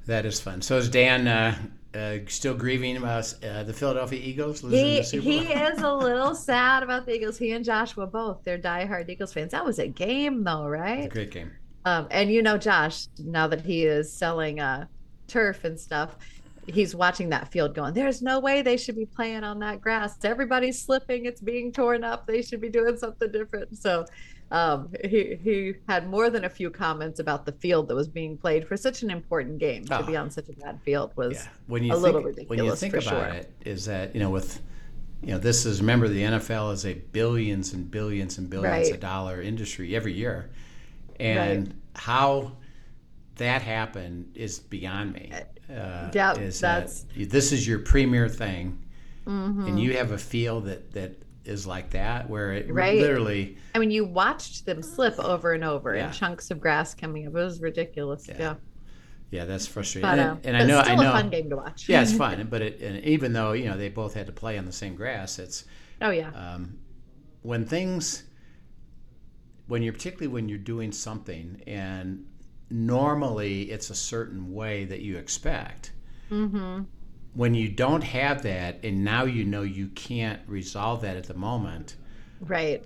That 0.07 0.25
is 0.25 0.39
fun. 0.39 0.61
So 0.61 0.77
is 0.77 0.89
Dan 0.89 1.27
uh, 1.27 1.57
uh, 1.93 2.17
still 2.27 2.55
grieving 2.55 2.97
about 2.97 3.33
uh, 3.43 3.63
the 3.63 3.73
Philadelphia 3.73 4.19
Eagles 4.21 4.63
losing 4.63 4.85
he 4.85 4.97
the 4.97 5.03
Super 5.03 5.23
Bowl? 5.23 5.31
he 5.31 5.53
is 5.53 5.81
a 5.81 5.93
little 5.93 6.35
sad 6.49 6.83
about 6.83 7.05
the 7.05 7.13
eagles 7.13 7.37
he 7.37 7.51
and 7.51 7.63
joshua 7.63 8.05
both 8.05 8.43
they're 8.43 8.57
diehard 8.57 9.09
eagles 9.09 9.33
fans 9.33 9.51
that 9.51 9.65
was 9.65 9.79
a 9.79 9.87
game 9.87 10.43
though 10.43 10.67
right? 10.67 11.05
A 11.05 11.09
great 11.09 11.31
game. 11.31 11.51
Um, 11.87 12.05
and 12.11 12.29
you 12.29 12.43
know, 12.43 12.57
Josh, 12.57 13.07
now 13.17 13.47
that 13.47 13.61
he 13.61 13.85
is 13.85 14.11
selling 14.11 14.59
uh, 14.59 14.87
turf 15.29 15.63
and 15.63 15.79
stuff, 15.79 16.17
he's 16.67 16.93
watching 16.93 17.29
that 17.29 17.49
field 17.49 17.73
going, 17.73 17.93
There's 17.93 18.21
no 18.21 18.41
way 18.41 18.61
they 18.61 18.75
should 18.75 18.97
be 18.97 19.05
playing 19.05 19.45
on 19.45 19.59
that 19.59 19.79
grass. 19.79 20.17
Everybody's 20.25 20.81
slipping, 20.81 21.25
it's 21.25 21.39
being 21.39 21.71
torn 21.71 22.03
up. 22.03 22.27
They 22.27 22.41
should 22.41 22.59
be 22.59 22.67
doing 22.67 22.97
something 22.97 23.31
different. 23.31 23.77
So 23.77 24.05
um, 24.51 24.89
he, 25.03 25.35
he 25.43 25.73
had 25.89 26.07
more 26.09 26.29
than 26.29 26.45
a 26.45 26.49
few 26.49 26.69
comments 26.69 27.19
about 27.19 27.45
the 27.45 27.51
field 27.51 27.87
that 27.89 27.95
was 27.95 28.07
being 28.07 28.37
played 28.37 28.67
for 28.67 28.77
such 28.77 29.03
an 29.03 29.09
important 29.09 29.57
game. 29.59 29.83
To 29.85 30.03
be 30.03 30.15
Oh. 30.15 30.21
on 30.21 30.29
such 30.31 30.47
a 30.49 30.53
bad 30.53 30.79
field 30.83 31.11
was 31.15 31.33
Yeah. 31.33 31.47
When 31.67 31.83
you 31.83 31.91
a 31.91 31.95
think, 31.95 32.03
little 32.03 32.45
when 32.47 32.63
you 32.63 32.75
think 32.75 32.93
about 32.93 33.03
sure. 33.03 33.25
it, 33.25 33.51
is 33.65 33.85
that 33.85 34.13
you 34.15 34.21
know 34.21 34.29
with 34.29 34.61
you 35.21 35.29
know 35.29 35.37
this 35.39 35.65
is 35.65 35.81
remember 35.81 36.07
the 36.07 36.21
NFL 36.23 36.71
is 36.73 36.85
a 36.85 36.93
billions 36.93 37.73
and 37.73 37.89
billions 37.91 38.37
and 38.37 38.49
billions 38.49 38.85
Right. 38.87 38.93
of 38.93 38.99
dollar 38.99 39.41
industry 39.41 39.95
every 39.95 40.13
year, 40.13 40.49
and 41.19 41.73
how 41.95 42.53
that 43.35 43.61
happened 43.61 44.31
is 44.35 44.59
beyond 44.59 45.13
me. 45.13 45.31
Uh, 45.69 46.09
yeah, 46.13 46.33
is 46.37 46.59
that's- 46.59 47.05
that 47.17 47.29
this 47.29 47.51
is 47.51 47.67
your 47.67 47.79
premier 47.79 48.29
thing, 48.29 48.79
Mm-hmm. 49.27 49.65
and 49.67 49.77
you 49.79 49.97
have 49.97 50.11
a 50.11 50.17
field 50.17 50.65
that 50.67 50.93
that 50.93 51.11
is 51.47 51.65
like 51.65 51.89
that 51.91 52.29
where 52.29 52.51
it 52.53 52.71
Right. 52.73 52.99
literally 52.99 53.57
I 53.73 53.79
mean, 53.79 53.91
you 53.91 54.05
watched 54.05 54.65
them 54.65 54.81
slip 54.83 55.17
over 55.19 55.53
and 55.53 55.63
over 55.63 55.95
Yeah. 55.95 56.05
and 56.07 56.13
chunks 56.13 56.51
of 56.51 56.59
grass 56.59 56.93
coming 56.93 57.25
up. 57.27 57.33
It 57.33 57.37
was 57.37 57.61
ridiculous. 57.61 58.27
Yeah. 58.27 58.35
Yeah. 58.39 58.55
yeah 59.31 59.45
that's 59.45 59.65
frustrating. 59.67 60.09
But, 60.09 60.19
and, 60.19 60.29
uh, 60.29 60.35
and 60.43 60.57
I 60.57 60.59
but 60.61 60.67
know 60.67 60.81
still 60.83 60.99
I 60.99 61.03
know 61.03 61.09
a 61.09 61.13
fun 61.13 61.29
game 61.29 61.49
to 61.49 61.55
watch. 61.57 61.89
yeah 61.89 62.01
it's 62.01 62.13
fun, 62.25 62.47
but 62.49 62.61
it 62.61 62.81
and 62.81 63.03
even 63.03 63.33
though 63.33 63.53
you 63.53 63.65
know 63.65 63.77
they 63.77 63.89
both 63.89 64.13
had 64.13 64.25
to 64.27 64.33
play 64.33 64.57
on 64.57 64.65
the 64.65 64.71
same 64.71 64.95
grass, 64.95 65.39
it's 65.39 65.65
Oh, 66.01 66.11
yeah. 66.11 66.29
um, 66.29 66.77
when 67.41 67.65
things 67.65 68.23
when 69.67 69.81
you're 69.83 69.93
particularly 69.93 70.27
when 70.27 70.47
you're 70.47 70.57
doing 70.59 70.91
something 70.91 71.61
and 71.67 72.25
normally 72.69 73.63
it's 73.71 73.89
a 73.89 73.95
certain 73.95 74.53
way 74.53 74.85
that 74.85 75.01
you 75.01 75.17
expect 75.17 75.91
mm-hmm. 76.29 76.81
When 77.37 77.53
you 77.53 77.69
don't 77.69 78.03
have 78.03 78.41
that 78.43 78.79
and 78.83 79.03
now 79.03 79.23
you 79.23 79.45
know 79.45 79.61
you 79.61 79.87
can't 79.89 80.41
resolve 80.47 81.01
that 81.01 81.15
at 81.15 81.25
the 81.25 81.33
moment 81.33 81.95
Right. 82.41 82.83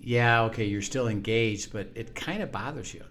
yeah 0.00 0.42
okay 0.44 0.64
you're 0.64 0.82
still 0.82 1.06
engaged 1.06 1.72
but 1.72 1.88
it 1.94 2.14
kind 2.14 2.42
of 2.42 2.50
bothers 2.50 2.92
you 2.92 3.04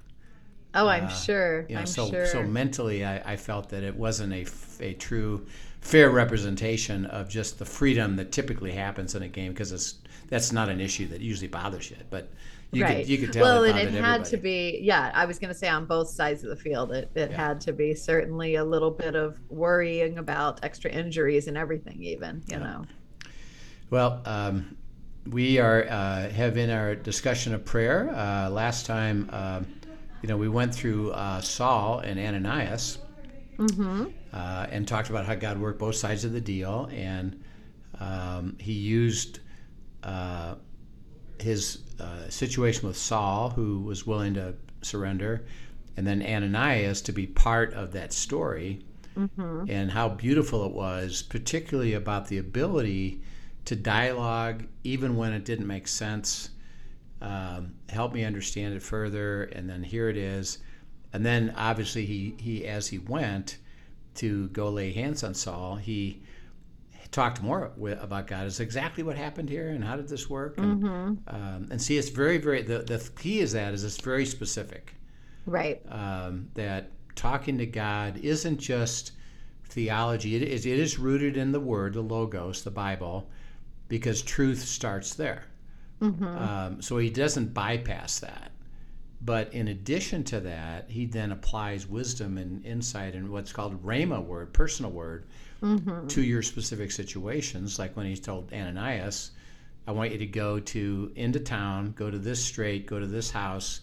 Oh, 0.75 0.87
I'm 0.87 1.05
uh, 1.05 1.09
sure. 1.09 1.65
You 1.67 1.75
know, 1.75 1.81
I'm 1.81 1.87
so 1.87 2.09
sure. 2.09 2.27
so 2.27 2.43
mentally, 2.43 3.03
I, 3.03 3.33
I 3.33 3.37
felt 3.37 3.69
that 3.69 3.83
it 3.83 3.95
wasn't 3.95 4.33
a, 4.33 4.45
a 4.79 4.93
true, 4.93 5.47
fair 5.81 6.11
representation 6.11 7.05
of 7.05 7.27
just 7.27 7.57
the 7.57 7.65
freedom 7.65 8.15
that 8.17 8.31
typically 8.31 8.71
happens 8.71 9.15
in 9.15 9.23
a 9.23 9.27
game 9.27 9.51
because 9.51 9.71
it's 9.71 9.95
that's 10.29 10.51
not 10.51 10.69
an 10.69 10.79
issue 10.79 11.07
that 11.07 11.21
usually 11.21 11.47
bothers 11.47 11.89
you. 11.89 11.97
But 12.09 12.29
you 12.71 12.83
right. 12.83 12.97
could 12.97 13.09
you 13.09 13.17
could 13.17 13.33
tell. 13.33 13.43
Well, 13.43 13.63
it 13.63 13.71
and 13.71 13.79
it 13.79 13.91
had 13.91 14.21
everybody. 14.21 14.29
to 14.29 14.37
be. 14.37 14.79
Yeah, 14.81 15.11
I 15.13 15.25
was 15.25 15.39
going 15.39 15.49
to 15.49 15.57
say 15.57 15.67
on 15.67 15.85
both 15.85 16.09
sides 16.09 16.43
of 16.43 16.49
the 16.49 16.55
field, 16.55 16.91
it 16.91 17.09
it 17.15 17.31
yeah. 17.31 17.37
had 17.37 17.61
to 17.61 17.73
be 17.73 17.95
certainly 17.95 18.55
a 18.55 18.63
little 18.63 18.91
bit 18.91 19.15
of 19.15 19.37
worrying 19.49 20.19
about 20.19 20.63
extra 20.63 20.91
injuries 20.91 21.47
and 21.47 21.57
everything, 21.57 22.03
even 22.03 22.43
you 22.47 22.57
yeah. 22.57 22.59
know. 22.59 22.85
Well, 23.89 24.21
um, 24.25 24.77
we 25.25 25.57
are 25.57 25.87
uh, 25.89 26.29
have 26.29 26.57
in 26.57 26.69
our 26.69 26.93
discussion 26.95 27.55
of 27.55 27.65
prayer. 27.65 28.09
Uh, 28.11 28.49
last 28.51 28.85
time, 28.85 29.29
uh, 29.31 29.61
you 30.21 30.29
know, 30.29 30.37
we 30.37 30.49
went 30.49 30.73
through 30.73 31.11
uh, 31.11 31.41
Saul 31.41 31.99
and 31.99 32.19
Ananias, 32.19 32.99
mm-hmm. 33.57 34.05
Uh, 34.31 34.67
and 34.69 34.87
talked 34.87 35.09
about 35.09 35.25
how 35.25 35.33
God 35.33 35.59
worked 35.59 35.79
both 35.79 35.95
sides 35.95 36.23
of 36.23 36.33
the 36.33 36.41
deal, 36.41 36.87
and 36.93 37.43
um, 37.99 38.55
He 38.59 38.73
used 38.73 39.39
uh, 40.09 40.55
his 41.39 41.83
situation 42.29 42.87
with 42.87 42.97
Saul, 42.97 43.49
who 43.51 43.81
was 43.81 44.07
willing 44.07 44.33
to 44.33 44.55
surrender, 44.81 45.45
and 45.97 46.07
then 46.07 46.21
Ananias 46.21 47.01
to 47.03 47.11
be 47.11 47.27
part 47.27 47.73
of 47.73 47.91
that 47.91 48.11
story, 48.13 48.79
mm-hmm. 49.15 49.65
and 49.69 49.91
how 49.91 50.09
beautiful 50.09 50.65
it 50.65 50.71
was, 50.71 51.21
particularly 51.21 51.93
about 51.93 52.27
the 52.27 52.39
ability 52.39 53.21
to 53.65 53.75
dialogue 53.75 54.65
even 54.83 55.15
when 55.15 55.31
it 55.33 55.45
didn't 55.45 55.67
make 55.67 55.87
sense. 55.87 56.49
Um, 57.21 57.73
help 57.89 58.13
me 58.13 58.23
understand 58.23 58.73
it 58.73 58.81
further, 58.81 59.43
and 59.43 59.69
then 59.69 59.83
here 59.83 60.09
it 60.09 60.17
is. 60.17 60.59
And 61.13 61.25
then 61.25 61.53
obviously 61.55 62.05
he, 62.05 62.33
he 62.39 62.65
as 62.65 62.87
he 62.87 62.97
went 62.97 63.57
to 64.15 64.47
go 64.49 64.69
lay 64.69 64.91
hands 64.91 65.23
on 65.23 65.33
Saul, 65.33 65.75
he 65.75 66.21
talked 67.11 67.41
more 67.41 67.71
with, 67.75 68.01
about 68.01 68.27
God. 68.27 68.45
Is 68.45 68.59
exactly 68.59 69.03
what 69.03 69.17
happened 69.17 69.49
here, 69.49 69.69
and 69.69 69.83
how 69.83 69.95
did 69.95 70.07
this 70.07 70.29
work? 70.29 70.57
And, 70.57 70.83
mm-hmm. 70.83 71.35
um, 71.35 71.67
and 71.71 71.81
see, 71.81 71.97
it's 71.97 72.09
very 72.09 72.37
very 72.37 72.61
the 72.61 72.79
the 72.79 73.09
key 73.17 73.39
is 73.39 73.53
that 73.53 73.73
is 73.73 73.83
it's 73.83 73.99
very 73.99 74.25
specific, 74.25 74.93
right? 75.45 75.81
Um, 75.89 76.49
that 76.53 76.91
talking 77.15 77.57
to 77.57 77.65
God 77.65 78.17
isn't 78.17 78.57
just 78.57 79.13
theology. 79.65 80.35
It 80.35 80.43
is 80.43 80.65
it 80.65 80.79
is 80.79 80.99
rooted 80.99 81.37
in 81.37 81.51
the 81.51 81.59
Word, 81.59 81.93
the 81.93 82.01
Logos, 82.01 82.63
the 82.63 82.71
Bible, 82.71 83.29
because 83.87 84.21
truth 84.21 84.59
starts 84.59 85.13
there. 85.15 85.43
Mm-hmm. 86.01 86.25
Um, 86.25 86.81
so 86.81 86.97
he 86.97 87.09
doesn't 87.09 87.53
bypass 87.53 88.19
that. 88.19 88.51
But 89.21 89.53
in 89.53 89.67
addition 89.67 90.23
to 90.25 90.39
that, 90.41 90.89
he 90.89 91.05
then 91.05 91.33
applies 91.33 91.85
wisdom 91.85 92.37
and 92.37 92.65
insight 92.65 93.15
and 93.15 93.29
what's 93.29 93.51
called 93.51 93.83
rhema 93.83 94.23
word, 94.23 94.53
personal 94.53 94.91
word, 94.91 95.25
mm-hmm. 95.61 96.07
to 96.07 96.21
your 96.21 96.41
specific 96.41 96.91
situations. 96.91 97.79
Like 97.79 97.95
when 97.95 98.05
he 98.05 98.15
told 98.15 98.51
Ananias, 98.53 99.31
I 99.87 99.91
want 99.91 100.11
you 100.11 100.17
to 100.19 100.25
go 100.25 100.59
to 100.59 101.11
into 101.15 101.39
town, 101.39 101.93
go 101.97 102.09
to 102.09 102.17
this 102.17 102.43
street, 102.43 102.85
go 102.85 102.99
to 102.99 103.07
this 103.07 103.31
house, 103.31 103.81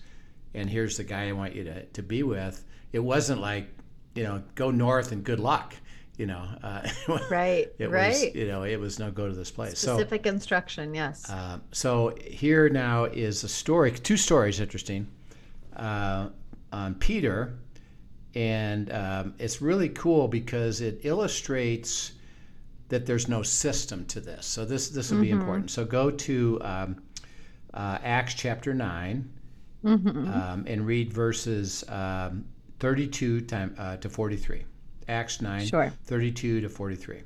and 0.54 0.68
here's 0.70 0.96
the 0.96 1.04
guy 1.04 1.28
I 1.28 1.32
want 1.32 1.54
you 1.54 1.64
to, 1.64 1.84
to 1.84 2.02
be 2.02 2.22
with. 2.22 2.64
It 2.92 3.00
wasn't 3.00 3.40
like, 3.40 3.68
you 4.14 4.22
know, 4.22 4.42
go 4.54 4.70
north 4.70 5.12
and 5.12 5.24
good 5.24 5.40
luck 5.40 5.74
you 6.16 6.26
know 6.26 6.46
uh, 6.62 6.88
right 7.30 7.72
it 7.78 7.90
right 7.90 8.08
was, 8.08 8.34
you 8.34 8.48
know 8.48 8.62
it 8.62 8.80
was 8.80 8.98
no 8.98 9.10
go 9.10 9.28
to 9.28 9.34
this 9.34 9.50
place 9.50 9.78
specific 9.78 10.24
so, 10.24 10.30
instruction 10.30 10.94
yes 10.94 11.28
uh, 11.30 11.58
so 11.72 12.14
here 12.24 12.68
now 12.68 13.04
is 13.04 13.44
a 13.44 13.48
story 13.48 13.90
two 13.92 14.16
stories 14.16 14.60
interesting 14.60 15.06
uh, 15.76 16.28
on 16.72 16.94
peter 16.94 17.58
and 18.36 18.92
um, 18.92 19.34
it's 19.38 19.60
really 19.60 19.88
cool 19.88 20.28
because 20.28 20.80
it 20.80 21.00
illustrates 21.02 22.12
that 22.88 23.06
there's 23.06 23.28
no 23.28 23.42
system 23.42 24.04
to 24.06 24.20
this 24.20 24.46
so 24.46 24.64
this 24.64 24.90
this 24.90 25.10
will 25.10 25.16
mm-hmm. 25.16 25.24
be 25.24 25.30
important 25.30 25.70
so 25.70 25.84
go 25.84 26.10
to 26.10 26.60
um, 26.62 27.02
uh, 27.74 27.98
acts 28.02 28.34
chapter 28.34 28.72
9 28.72 29.28
mm-hmm. 29.84 30.28
um, 30.28 30.64
and 30.68 30.86
read 30.86 31.12
verses 31.12 31.82
um, 31.88 32.44
32 32.78 33.40
time, 33.40 33.74
uh, 33.78 33.96
to 33.96 34.08
43 34.08 34.64
Acts 35.08 35.40
9, 35.40 35.66
sure. 35.66 35.92
32 36.04 36.60
to 36.62 36.68
43. 36.68 37.22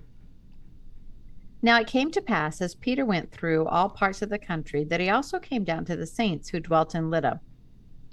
Now 1.62 1.80
it 1.80 1.86
came 1.86 2.10
to 2.10 2.20
pass 2.20 2.60
as 2.60 2.74
Peter 2.74 3.04
went 3.04 3.30
through 3.30 3.66
all 3.66 3.88
parts 3.88 4.22
of 4.22 4.28
the 4.28 4.38
country 4.38 4.84
that 4.84 5.00
he 5.00 5.10
also 5.10 5.38
came 5.38 5.64
down 5.64 5.84
to 5.86 5.96
the 5.96 6.06
saints 6.06 6.48
who 6.48 6.60
dwelt 6.60 6.94
in 6.94 7.10
Lydda. 7.10 7.40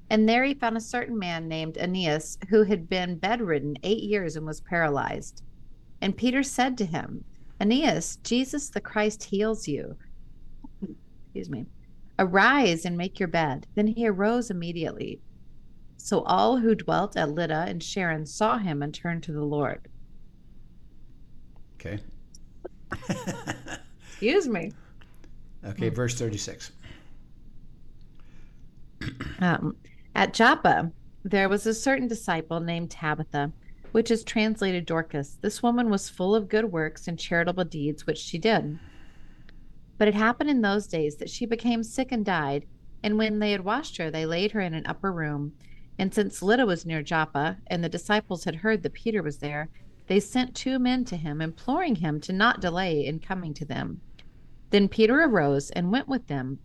And 0.09 0.27
there 0.27 0.43
he 0.43 0.53
found 0.53 0.77
a 0.77 0.81
certain 0.81 1.17
man 1.17 1.47
named 1.47 1.77
Aeneas 1.77 2.37
who 2.49 2.63
had 2.63 2.87
been 2.87 3.17
bedridden 3.17 3.77
eight 3.83 4.03
years 4.03 4.35
and 4.35 4.45
was 4.45 4.61
paralyzed. 4.61 5.43
And 6.01 6.15
Peter 6.15 6.43
said 6.43 6.77
to 6.77 6.85
him, 6.85 7.23
Aeneas, 7.59 8.17
Jesus 8.17 8.69
the 8.69 8.79
Christ 8.79 9.23
heals 9.23 9.67
you. 9.67 9.97
Excuse 10.81 11.49
me. 11.49 11.65
Arise 12.19 12.85
and 12.85 12.97
make 12.97 13.19
your 13.19 13.27
bed. 13.27 13.67
Then 13.75 13.87
he 13.87 14.07
arose 14.07 14.49
immediately. 14.49 15.19
So 15.97 16.21
all 16.21 16.57
who 16.57 16.73
dwelt 16.75 17.17
at 17.17 17.31
Lydda 17.31 17.65
and 17.67 17.83
Sharon 17.83 18.25
saw 18.25 18.57
him 18.57 18.81
and 18.81 18.93
turned 18.93 19.23
to 19.23 19.33
the 19.33 19.43
Lord. 19.43 19.87
Okay. 21.75 21.99
Excuse 24.07 24.47
me. 24.47 24.71
Okay, 25.65 25.89
verse 25.89 26.15
36. 26.15 26.71
Um, 29.39 29.75
at 30.17 30.33
Joppa, 30.33 30.91
there 31.23 31.47
was 31.47 31.67
a 31.67 31.75
certain 31.75 32.07
disciple 32.07 32.59
named 32.59 32.89
Tabitha, 32.89 33.51
which 33.91 34.09
is 34.09 34.23
translated 34.23 34.87
Dorcas. 34.87 35.37
This 35.41 35.61
woman 35.61 35.91
was 35.91 36.09
full 36.09 36.33
of 36.33 36.49
good 36.49 36.71
works 36.71 37.07
and 37.07 37.19
charitable 37.19 37.65
deeds, 37.65 38.07
which 38.07 38.17
she 38.17 38.39
did. 38.39 38.79
But 39.99 40.07
it 40.07 40.15
happened 40.15 40.49
in 40.49 40.61
those 40.61 40.87
days 40.87 41.17
that 41.17 41.29
she 41.29 41.45
became 41.45 41.83
sick 41.83 42.11
and 42.11 42.25
died. 42.25 42.65
And 43.03 43.19
when 43.19 43.37
they 43.37 43.51
had 43.51 43.63
washed 43.63 43.97
her, 43.97 44.09
they 44.09 44.25
laid 44.25 44.53
her 44.53 44.59
in 44.59 44.73
an 44.73 44.87
upper 44.87 45.11
room. 45.11 45.53
And 45.99 46.11
since 46.11 46.41
Lydda 46.41 46.65
was 46.65 46.83
near 46.83 47.03
Joppa, 47.03 47.57
and 47.67 47.83
the 47.83 47.89
disciples 47.89 48.45
had 48.45 48.55
heard 48.55 48.81
that 48.81 48.93
Peter 48.93 49.21
was 49.21 49.37
there, 49.37 49.69
they 50.07 50.19
sent 50.19 50.55
two 50.55 50.79
men 50.79 51.05
to 51.05 51.15
him, 51.15 51.41
imploring 51.41 51.97
him 51.97 52.19
to 52.21 52.33
not 52.33 52.59
delay 52.59 53.05
in 53.05 53.19
coming 53.19 53.53
to 53.53 53.65
them. 53.65 54.01
Then 54.71 54.87
Peter 54.87 55.21
arose 55.21 55.69
and 55.69 55.91
went 55.91 56.07
with 56.07 56.25
them. 56.25 56.57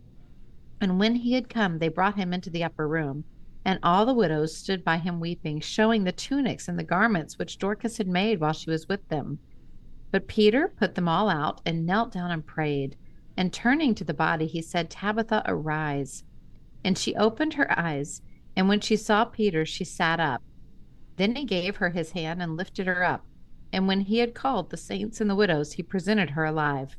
And 0.81 0.99
when 0.99 1.17
he 1.17 1.33
had 1.33 1.49
come, 1.49 1.77
they 1.77 1.87
brought 1.87 2.15
him 2.15 2.33
into 2.33 2.49
the 2.49 2.63
upper 2.63 2.87
room. 2.87 3.25
And 3.65 3.79
all 3.81 4.05
the 4.05 4.13
widows 4.13 4.55
stood 4.57 4.83
by 4.83 4.97
him 4.97 5.19
weeping, 5.19 5.59
showing 5.59 6.03
the 6.03 6.11
tunics 6.11 6.67
and 6.67 6.77
the 6.77 6.83
garments 6.83 7.39
which 7.39 7.57
Dorcas 7.57 7.97
had 7.97 8.07
made 8.07 8.39
while 8.39 8.53
she 8.53 8.69
was 8.69 8.89
with 8.89 9.07
them. 9.07 9.39
But 10.11 10.27
Peter 10.27 10.67
put 10.67 10.95
them 10.95 11.07
all 11.07 11.29
out 11.29 11.61
and 11.65 11.85
knelt 11.85 12.11
down 12.11 12.31
and 12.31 12.45
prayed. 12.45 12.97
And 13.37 13.51
turning 13.51 13.95
to 13.95 14.03
the 14.03 14.13
body, 14.13 14.47
he 14.47 14.61
said, 14.61 14.89
Tabitha, 14.89 15.43
arise. 15.45 16.23
And 16.83 16.97
she 16.97 17.15
opened 17.15 17.53
her 17.53 17.79
eyes 17.79 18.21
and 18.55 18.67
when 18.67 18.79
she 18.79 18.95
saw 18.95 19.25
Peter, 19.25 19.65
she 19.65 19.83
sat 19.83 20.19
up. 20.19 20.41
Then 21.17 21.35
he 21.35 21.45
gave 21.45 21.77
her 21.77 21.89
his 21.89 22.11
hand 22.11 22.41
and 22.41 22.57
lifted 22.57 22.87
her 22.87 23.03
up. 23.03 23.25
And 23.71 23.87
when 23.87 24.01
he 24.01 24.19
had 24.19 24.35
called 24.35 24.69
the 24.69 24.77
saints 24.77 25.19
and 25.19 25.29
the 25.29 25.35
widows, 25.35 25.73
he 25.73 25.83
presented 25.83 26.31
her 26.31 26.45
alive. 26.45 26.95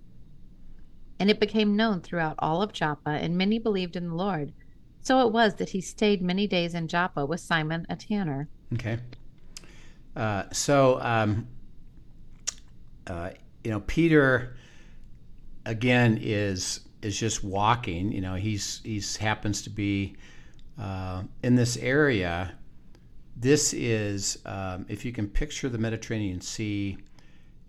And 1.19 1.31
it 1.31 1.39
became 1.39 1.77
known 1.77 2.01
throughout 2.01 2.35
all 2.41 2.63
of 2.63 2.73
Joppa, 2.73 3.11
and 3.11 3.39
many 3.39 3.59
believed 3.59 3.95
in 3.95 4.09
the 4.09 4.15
Lord. 4.15 4.53
So 5.05 5.27
it 5.27 5.33
was 5.33 5.55
that 5.57 5.69
he 5.69 5.81
stayed 5.81 6.21
many 6.21 6.47
days 6.47 6.75
in 6.75 6.89
Joppa 6.89 7.25
with 7.25 7.41
Simon, 7.41 7.87
a 7.89 7.97
tanner. 7.97 8.49
Okay. 8.73 8.99
Uh, 10.17 10.45
so, 10.53 11.01
um, 11.01 11.47
uh, 13.07 13.31
you 13.63 13.71
know, 13.71 13.81
Peter 13.81 14.57
again 15.67 16.19
is 16.21 16.81
is 17.03 17.19
just 17.19 17.45
walking. 17.45 18.11
You 18.11 18.23
know, 18.23 18.35
he's 18.35 18.81
he's 18.83 19.17
happens 19.17 19.63
to 19.63 19.71
be 19.71 20.17
uh, 20.79 21.23
in 21.43 21.55
this 21.55 21.77
area, 21.77 22.53
this 23.37 23.73
is, 23.73 24.39
um, 24.45 24.87
if 24.89 25.05
you 25.05 25.13
can 25.13 25.29
picture 25.29 25.69
the 25.69 25.79
Mediterranean 25.79 26.41
Sea 26.41 26.97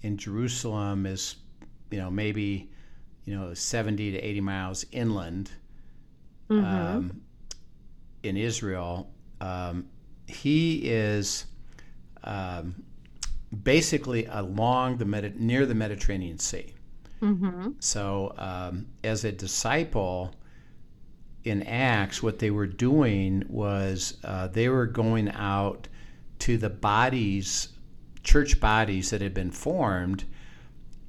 in 0.01 0.17
Jerusalem 0.17 1.05
is, 1.05 1.35
you 1.91 1.97
know, 1.97 2.09
maybe, 2.09 2.69
you 3.25 3.35
know, 3.35 3.53
70 3.53 4.11
to 4.11 4.17
80 4.17 4.41
miles 4.41 4.85
inland 4.91 5.51
mm-hmm. 6.49 6.65
um, 6.65 7.21
in 8.25 8.37
Israel. 8.37 9.11
Um, 9.41 9.87
he 10.27 10.89
is 10.89 11.45
um, 12.23 12.83
basically 13.63 14.25
along 14.25 14.97
the 14.97 15.05
Medi- 15.05 15.33
near 15.37 15.65
the 15.65 15.75
Mediterranean 15.75 16.39
Sea. 16.39 16.73
Mm-hmm. 17.21 17.71
So, 17.79 18.33
um, 18.37 18.87
as 19.03 19.23
a 19.23 19.31
disciple, 19.31 20.35
in 21.45 21.61
Acts, 21.63 22.23
what 22.23 22.39
they 22.39 22.49
were 22.49 22.67
doing 22.67 23.43
was 23.47 24.17
uh, 24.23 24.47
they 24.47 24.67
were 24.67 24.87
going 24.87 25.29
out 25.29 25.87
to 26.39 26.57
the 26.57 26.69
bodies, 26.69 27.69
church 28.23 28.59
bodies 28.59 29.11
that 29.11 29.21
had 29.21 29.33
been 29.33 29.51
formed, 29.51 30.25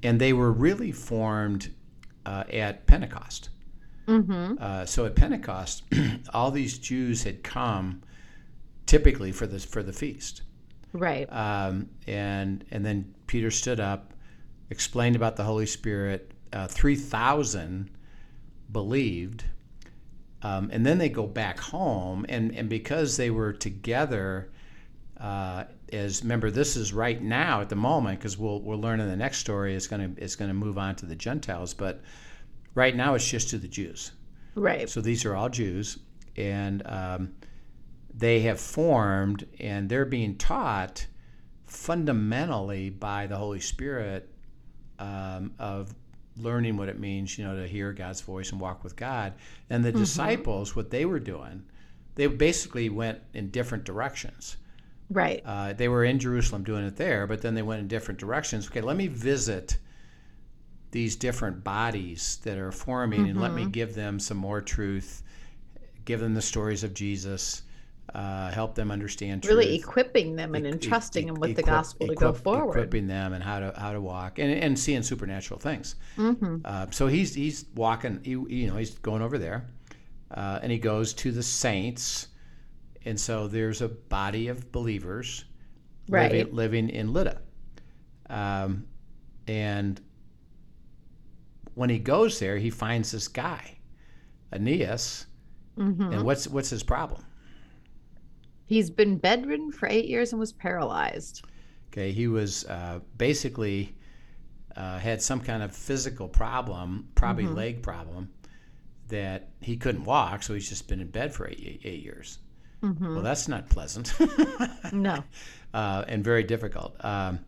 and 0.03 0.21
they 0.21 0.33
were 0.33 0.51
really 0.51 0.91
formed 0.91 1.73
uh, 2.25 2.43
at 2.53 2.85
Pentecost. 2.85 3.49
Mm-hmm. 4.07 4.55
Uh, 4.59 4.85
so 4.85 5.05
at 5.05 5.15
Pentecost, 5.15 5.83
all 6.33 6.49
these 6.49 6.77
Jews 6.77 7.23
had 7.23 7.43
come 7.43 8.01
typically 8.85 9.31
for 9.31 9.45
this 9.45 9.65
for 9.65 9.83
the 9.83 9.93
feast. 9.93 10.41
Right. 10.93 11.31
Um, 11.31 11.89
and 12.07 12.63
and 12.71 12.85
then 12.85 13.13
Peter 13.27 13.51
stood 13.51 13.79
up, 13.79 14.13
explained 14.69 15.15
about 15.15 15.35
the 15.35 15.43
Holy 15.43 15.65
Spirit. 15.65 16.31
Uh, 16.53 16.67
Three 16.67 16.95
thousand 16.95 17.91
believed, 18.71 19.43
um, 20.41 20.69
and 20.71 20.85
then 20.85 20.97
they 20.97 21.09
go 21.09 21.27
back 21.27 21.59
home, 21.59 22.25
and 22.29 22.55
and 22.55 22.69
because 22.69 23.17
they 23.17 23.29
were 23.29 23.53
together. 23.53 24.49
Uh, 25.19 25.65
as 25.91 26.21
remember, 26.21 26.51
this 26.51 26.75
is 26.75 26.93
right 26.93 27.21
now 27.23 27.61
at 27.61 27.69
the 27.69 27.75
moment 27.75 28.19
because 28.19 28.37
we'll 28.37 28.61
we'll 28.61 28.79
learn 28.79 28.99
in 28.99 29.07
the 29.07 29.15
next 29.15 29.39
story. 29.39 29.75
It's 29.75 29.87
gonna 29.87 30.11
it's 30.17 30.35
gonna 30.35 30.53
move 30.53 30.77
on 30.77 30.95
to 30.97 31.05
the 31.05 31.15
Gentiles, 31.15 31.73
but 31.73 32.01
right 32.77 32.95
now 32.95 33.15
it's 33.15 33.27
just 33.27 33.49
to 33.49 33.57
the 33.57 33.67
Jews. 33.67 34.11
Right. 34.53 34.87
So 34.87 35.01
these 35.01 35.25
are 35.25 35.35
all 35.35 35.49
Jews, 35.49 35.97
and 36.35 36.85
um, 36.85 37.33
they 38.13 38.41
have 38.41 38.59
formed 38.59 39.47
and 39.59 39.89
they're 39.89 40.05
being 40.05 40.37
taught 40.37 41.07
fundamentally 41.65 42.91
by 42.91 43.25
the 43.27 43.35
Holy 43.35 43.59
Spirit 43.59 44.29
um, 44.99 45.53
of 45.57 45.93
learning 46.37 46.77
what 46.77 46.87
it 46.87 46.99
means, 46.99 47.37
you 47.37 47.45
know, 47.45 47.55
to 47.55 47.67
hear 47.67 47.91
God's 47.93 48.21
voice 48.21 48.51
and 48.51 48.61
walk 48.61 48.83
with 48.83 48.95
God. 48.95 49.33
And 49.71 49.83
the 49.83 49.91
disciples, 49.91 50.75
what 50.75 50.91
they 50.91 51.05
were 51.05 51.19
doing, 51.19 51.63
they 52.13 52.27
basically 52.27 52.89
went 52.89 53.19
in 53.33 53.49
different 53.49 53.85
directions. 53.85 54.57
Right. 55.09 55.41
Uh, 55.43 55.73
they 55.73 55.87
were 55.87 56.03
in 56.03 56.19
Jerusalem 56.19 56.63
doing 56.63 56.85
it 56.85 56.95
there, 56.95 57.25
but 57.25 57.41
then 57.41 57.55
they 57.55 57.63
went 57.63 57.81
in 57.81 57.87
different 57.87 58.19
directions. 58.19 58.67
Okay, 58.67 58.81
let 58.81 58.97
me 58.97 59.07
visit 59.07 59.77
these 60.91 61.15
different 61.15 61.63
bodies 61.63 62.39
that 62.43 62.57
are 62.57 62.71
forming 62.71 63.29
and 63.29 63.39
let 63.41 63.53
me 63.53 63.65
give 63.65 63.93
them 63.93 64.19
some 64.19 64.37
more 64.37 64.61
truth, 64.61 65.23
give 66.05 66.19
them 66.19 66.33
the 66.33 66.41
stories 66.41 66.83
of 66.83 66.93
Jesus, 66.93 67.63
uh, 68.15 68.49
help 68.51 68.73
them 68.73 68.89
understand 68.89 69.43
truth. 69.43 69.53
Really 69.57 69.75
equipping 69.75 70.35
them 70.37 70.55
and 70.55 70.65
E- 70.65 70.69
e- 70.69 70.71
entrusting 70.71 71.25
them 71.27 71.35
with 71.35 71.55
the 71.57 71.63
gospel 71.63 72.07
to 72.07 72.15
go 72.15 72.31
forward. 72.33 72.77
equipping 72.77 73.05
them 73.07 73.33
and 73.33 73.43
how 73.43 73.59
to 73.59 73.73
how 73.77 73.91
to 73.91 73.99
walk 73.99 74.39
and, 74.39 74.49
and 74.51 74.79
seeing 74.79 75.03
supernatural 75.03 75.59
things. 75.59 75.95
Mm-hmm. 76.17 76.57
Uh, 76.63 76.87
so 76.91 77.07
he's 77.07 77.35
he's 77.35 77.65
walking, 77.75 78.21
he, 78.23 78.31
you 78.31 78.67
know, 78.67 78.77
he's 78.77 78.97
going 78.99 79.21
over 79.21 79.37
there, 79.37 79.67
uh, 80.31 80.59
and 80.63 80.71
he 80.71 80.77
goes 80.79 81.13
to 81.15 81.31
the 81.33 81.43
saints, 81.43 82.29
and 83.03 83.19
so 83.19 83.47
there's 83.49 83.81
a 83.81 83.89
body 83.89 84.47
of 84.47 84.71
believers 84.71 85.43
Right. 86.09 86.31
living, 86.31 86.55
living 86.55 86.89
in 86.89 87.11
Lydda, 87.11 87.41
um, 88.29 88.85
and 89.47 89.99
when 91.77 91.89
he 91.89 91.99
goes 91.99 92.39
there, 92.39 92.57
he 92.57 92.69
finds 92.71 93.11
this 93.11 93.27
guy, 93.27 93.77
Aeneas, 94.51 95.25
Mm-hmm. 95.77 96.11
and 96.11 96.23
what's 96.23 96.47
what's 96.47 96.71
his 96.71 96.81
problem? 96.81 97.23
He's 98.65 98.89
been 98.89 99.17
bedridden 99.17 99.71
for 99.71 99.87
eight 99.87 100.05
years 100.05 100.31
and 100.33 100.39
was 100.39 100.51
paralyzed. 100.51 101.45
Okay, 101.89 102.11
he 102.11 102.27
was 102.27 102.65
uh, 102.65 102.99
basically 103.17 103.95
uh, 104.75 104.97
had 104.97 105.21
some 105.21 105.39
kind 105.39 105.61
of 105.61 105.75
physical 105.75 106.27
problem, 106.27 107.07
probably 107.15 107.43
Mm-hmm. 107.45 107.55
leg 107.55 107.83
problem, 107.83 108.29
that 109.09 109.49
he 109.61 109.77
couldn't 109.77 110.03
walk, 110.03 110.41
so 110.43 110.55
he's 110.55 110.67
just 110.67 110.87
been 110.87 110.99
in 110.99 111.09
bed 111.09 111.31
for 111.33 111.47
eight, 111.47 111.81
eight 111.83 112.03
years. 112.03 112.39
Mm-hmm. 112.81 113.13
Well, 113.13 113.23
that's 113.23 113.47
not 113.47 113.69
pleasant 113.69 114.13
No. 114.91 115.23
uh, 115.75 116.05
and 116.07 116.23
very 116.23 116.43
difficult. 116.43 116.95
Um, 117.05 117.39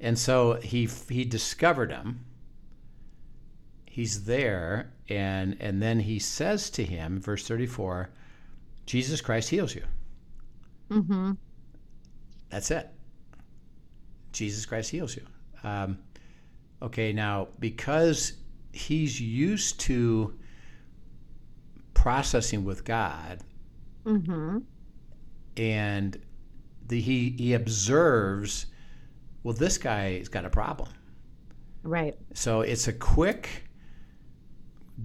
and 0.00 0.18
so 0.18 0.54
he 0.54 0.88
he 1.10 1.24
discovered 1.24 1.92
him. 1.92 2.24
He's 4.00 4.24
there, 4.24 4.94
and 5.10 5.58
and 5.60 5.82
then 5.82 6.00
he 6.00 6.18
says 6.18 6.70
to 6.70 6.82
him, 6.82 7.20
verse 7.20 7.46
thirty 7.46 7.66
four, 7.66 8.08
Jesus 8.86 9.20
Christ 9.20 9.50
heals 9.50 9.74
you. 9.74 9.84
Mm-hmm. 10.90 11.32
That's 12.48 12.70
it. 12.70 12.88
Jesus 14.32 14.64
Christ 14.64 14.90
heals 14.90 15.14
you. 15.16 15.26
Um, 15.62 15.98
okay, 16.80 17.12
now 17.12 17.48
because 17.58 18.32
he's 18.72 19.20
used 19.20 19.80
to 19.80 20.32
processing 21.92 22.64
with 22.64 22.82
God, 22.82 23.40
Mm-hmm. 24.06 24.60
and 25.58 26.18
the, 26.86 26.98
he 26.98 27.34
he 27.36 27.52
observes, 27.52 28.64
well, 29.42 29.52
this 29.52 29.76
guy's 29.76 30.28
got 30.28 30.46
a 30.46 30.50
problem. 30.50 30.88
Right. 31.82 32.16
So 32.32 32.62
it's 32.62 32.88
a 32.88 32.94
quick 32.94 33.64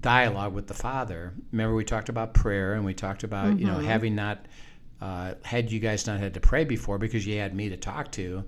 dialogue 0.00 0.52
with 0.54 0.66
the 0.66 0.74
Father. 0.74 1.34
Remember, 1.52 1.74
we 1.74 1.84
talked 1.84 2.08
about 2.08 2.34
prayer, 2.34 2.74
and 2.74 2.84
we 2.84 2.94
talked 2.94 3.24
about 3.24 3.58
you 3.58 3.66
know 3.66 3.78
having 3.78 4.14
not 4.14 4.46
uh, 5.00 5.34
had 5.44 5.70
you 5.70 5.80
guys 5.80 6.06
not 6.06 6.20
had 6.20 6.34
to 6.34 6.40
pray 6.40 6.64
before 6.64 6.98
because 6.98 7.26
you 7.26 7.38
had 7.38 7.54
me 7.54 7.68
to 7.68 7.76
talk 7.76 8.12
to. 8.12 8.44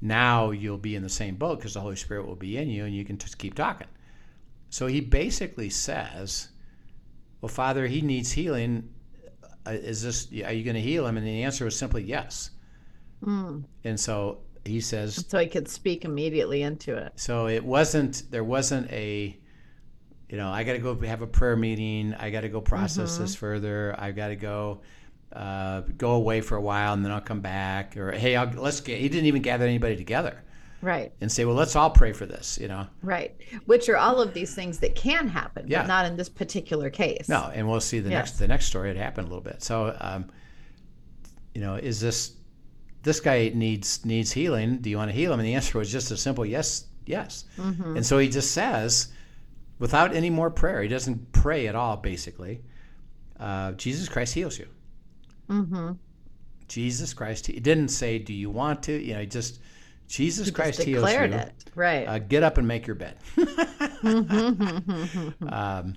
Now 0.00 0.50
you'll 0.50 0.78
be 0.78 0.94
in 0.94 1.02
the 1.02 1.08
same 1.08 1.36
boat 1.36 1.58
because 1.58 1.74
the 1.74 1.80
Holy 1.80 1.96
Spirit 1.96 2.26
will 2.26 2.36
be 2.36 2.56
in 2.56 2.68
you, 2.68 2.84
and 2.84 2.94
you 2.94 3.04
can 3.04 3.18
just 3.18 3.38
keep 3.38 3.54
talking. 3.54 3.88
So 4.70 4.86
he 4.86 5.00
basically 5.00 5.70
says, 5.70 6.48
"Well, 7.40 7.48
Father, 7.48 7.86
he 7.86 8.00
needs 8.00 8.32
healing. 8.32 8.90
Uh, 9.66 9.70
Is 9.70 10.02
this? 10.02 10.28
Are 10.44 10.52
you 10.52 10.64
going 10.64 10.76
to 10.76 10.80
heal 10.80 11.06
him?" 11.06 11.16
And 11.16 11.26
the 11.26 11.42
answer 11.42 11.64
was 11.64 11.76
simply 11.76 12.04
yes. 12.04 12.50
Mm. 13.24 13.64
And 13.82 13.98
so 13.98 14.38
he 14.64 14.80
says, 14.80 15.24
So 15.28 15.38
he 15.38 15.46
could 15.48 15.68
speak 15.68 16.04
immediately 16.04 16.62
into 16.62 16.96
it. 16.96 17.12
so 17.16 17.48
it 17.48 17.64
wasn't 17.64 18.30
there 18.30 18.44
wasn't 18.44 18.90
a 18.92 19.36
you 20.28 20.36
know 20.36 20.50
i 20.50 20.62
got 20.64 20.72
to 20.74 20.78
go 20.78 20.94
have 21.00 21.22
a 21.22 21.26
prayer 21.26 21.56
meeting 21.56 22.14
i 22.14 22.30
got 22.30 22.42
to 22.42 22.48
go 22.48 22.60
process 22.60 23.16
this 23.18 23.34
further 23.34 23.94
I've 23.98 24.16
got 24.16 24.28
to 24.28 24.36
go 24.36 24.80
uh, 25.32 25.82
go 25.98 26.12
away 26.12 26.40
for 26.40 26.56
a 26.56 26.60
while 26.60 26.92
and 26.94 27.04
then 27.04 27.12
i'll 27.12 27.20
come 27.20 27.40
back 27.40 27.96
or 27.96 28.12
hey 28.12 28.36
I'll, 28.36 28.50
let's 28.54 28.80
get 28.80 28.98
he 29.00 29.08
didn't 29.08 29.26
even 29.26 29.42
gather 29.42 29.64
anybody 29.66 29.96
together 29.96 30.42
Right. 30.80 31.12
and 31.20 31.30
say 31.30 31.44
well 31.44 31.54
let's 31.56 31.74
all 31.76 31.90
pray 31.90 32.12
for 32.12 32.24
this 32.24 32.56
you 32.60 32.68
know 32.68 32.86
Right. 33.02 33.34
Which 33.66 33.88
are 33.88 33.96
all 33.96 34.20
of 34.20 34.32
these 34.32 34.54
things 34.54 34.78
that 34.78 34.94
can 34.94 35.26
happen, 35.28 35.66
Yeah. 35.66 35.80
but 35.82 35.88
not 35.88 36.06
in 36.06 36.16
this 36.16 36.28
particular 36.28 36.88
case. 36.88 37.28
no 37.28 37.50
and 37.54 37.68
we'll 37.68 37.80
see 37.80 37.98
the 37.98 38.10
Yes. 38.10 38.28
next 38.28 38.38
the 38.38 38.48
next 38.48 38.66
story 38.66 38.90
it 38.90 38.96
happened 38.96 39.26
a 39.26 39.30
little 39.30 39.42
bit 39.44 39.62
so 39.62 39.96
um, 40.00 40.26
you 41.54 41.60
know 41.60 41.74
is 41.74 42.00
this 42.00 42.34
this 43.02 43.20
guy 43.20 43.50
needs 43.54 44.04
needs 44.04 44.30
healing 44.32 44.78
do 44.78 44.88
you 44.90 44.96
want 44.96 45.10
to 45.10 45.14
heal 45.16 45.32
him 45.32 45.40
and 45.40 45.46
the 45.48 45.54
answer 45.54 45.78
was 45.78 45.90
just 45.90 46.10
a 46.10 46.16
simple 46.16 46.44
yes 46.46 46.84
yes 47.06 47.44
Mm-hmm. 47.56 47.96
And 47.96 48.06
so 48.06 48.18
he 48.18 48.28
just 48.28 48.52
says, 48.52 49.08
without 49.78 50.14
any 50.14 50.30
more 50.30 50.50
prayer, 50.50 50.82
he 50.82 50.88
doesn't 50.88 51.32
pray 51.32 51.66
at 51.66 51.74
all, 51.74 51.96
basically. 51.96 52.62
Uh, 53.38 53.72
Jesus 53.72 54.08
Christ 54.08 54.34
heals 54.34 54.58
you. 54.58 54.68
Mm-hmm. 55.48 55.92
Jesus 56.66 57.14
Christ. 57.14 57.46
He 57.46 57.60
didn't 57.60 57.88
say, 57.88 58.18
"Do 58.18 58.34
you 58.34 58.50
want 58.50 58.82
to?" 58.84 58.92
You 58.92 59.14
know, 59.14 59.20
he 59.20 59.26
just 59.26 59.60
Jesus 60.08 60.46
He 60.46 60.52
Christ 60.52 60.78
just 60.78 60.88
heals 60.88 61.04
declared 61.04 61.32
you. 61.32 61.38
it. 61.38 61.64
Right. 61.74 62.06
Uh, 62.06 62.18
get 62.18 62.42
up 62.42 62.58
and 62.58 62.66
make 62.66 62.86
your 62.86 62.96
bed. 62.96 63.16
um, 65.48 65.94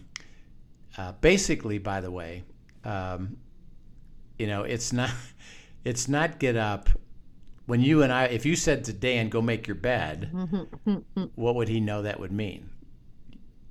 uh, 0.98 1.14
basically, 1.22 1.78
by 1.78 2.02
the 2.02 2.12
way, 2.12 2.44
um, 2.84 3.38
you 4.38 4.48
know, 4.48 4.64
it's 4.64 4.94
not 4.94 5.10
it's 5.84 6.08
not 6.08 6.40
get 6.40 6.56
up. 6.56 6.90
When 7.68 7.80
you 7.82 8.04
and 8.04 8.12
I, 8.12 8.26
if 8.26 8.46
you 8.46 8.56
said 8.56 8.84
to 8.86 8.94
Dan, 8.94 9.30
"Go 9.30 9.42
make 9.42 9.68
your 9.68 9.76
bed," 9.76 10.30
what 11.36 11.56
would 11.56 11.70
he 11.70 11.80
know 11.80 12.02
that 12.02 12.20
would 12.20 12.32
mean? 12.32 12.70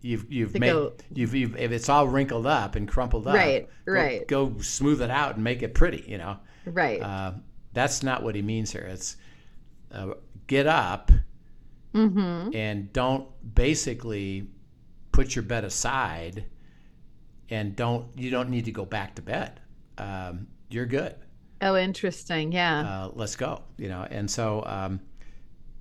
You've 0.03 0.33
you've 0.33 0.59
made 0.59 0.73
go- 0.73 0.95
you've, 1.13 1.35
you've 1.35 1.57
if 1.57 1.73
it's 1.73 1.89
all 1.89 2.09
wrinkled 2.09 2.47
up 2.47 2.75
and 2.75 2.89
crumpled 2.89 3.27
up, 3.27 3.35
Right, 3.35 3.69
go- 3.85 3.93
right. 3.93 4.27
Go, 4.27 4.59
smooth 4.61 5.03
it 5.03 5.11
out 5.11 5.35
and 5.35 5.45
make 5.45 5.63
it 5.63 5.75
pretty. 5.75 6.05
You 6.09 6.19
know, 6.19 6.39
right. 6.65 7.03
uh, 7.03 7.33
that's 7.73 8.03
not 8.03 8.23
what 8.23 8.35
he 8.35 8.43
means 8.43 8.71
here. 8.71 8.83
It's 8.83 9.17
uh, 9.93 10.15
get 10.47 10.67
up 10.67 11.13
mm-hmm. 11.95 12.55
and 12.55 12.93
don't 12.93 13.29
basically 13.55 14.49
put 15.13 15.37
your 15.37 15.43
bed 15.43 15.65
aside 15.65 16.45
and 17.51 17.77
don't 17.77 18.07
you 18.17 18.31
don't 18.31 18.49
need 18.49 18.65
to 18.65 18.73
go 18.73 18.85
back 18.85 19.17
to 19.17 19.23
bed. 19.23 19.61
Um, 19.99 20.47
you're 20.71 20.87
good. 20.87 21.15
Oh, 21.61 21.77
interesting. 21.77 22.53
Yeah. 22.53 22.81
Uh, 22.81 23.11
let's 23.13 23.37
go. 23.37 23.63
You 23.77 23.89
know, 23.89 24.07
and 24.11 24.31
so 24.31 24.65
um, 24.65 25.01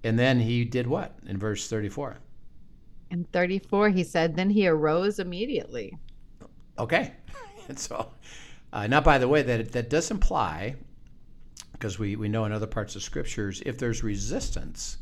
and 0.04 0.18
then 0.18 0.40
he 0.40 0.66
did 0.66 0.88
what 0.88 1.18
in 1.26 1.38
verse 1.38 1.70
34? 1.70 2.18
In 3.12 3.24
34, 3.26 3.90
he 3.90 4.04
said, 4.04 4.36
then 4.36 4.50
he 4.52 4.68
arose 4.68 5.20
immediately. 5.20 5.98
Okay. 6.78 7.14
and 7.68 7.78
so, 7.88 8.12
uh, 8.72 8.88
now, 8.88 9.02
by 9.02 9.18
the 9.18 9.28
way, 9.28 9.42
that 9.42 9.72
that 9.72 9.90
does 9.90 10.12
imply, 10.12 10.76
because 11.72 11.98
we, 11.98 12.16
we 12.16 12.30
know 12.30 12.46
in 12.46 12.52
other 12.52 12.68
parts 12.68 12.96
of 12.96 13.02
scriptures, 13.04 13.62
if 13.66 13.78
there's 13.78 14.04
resistance, 14.04 14.98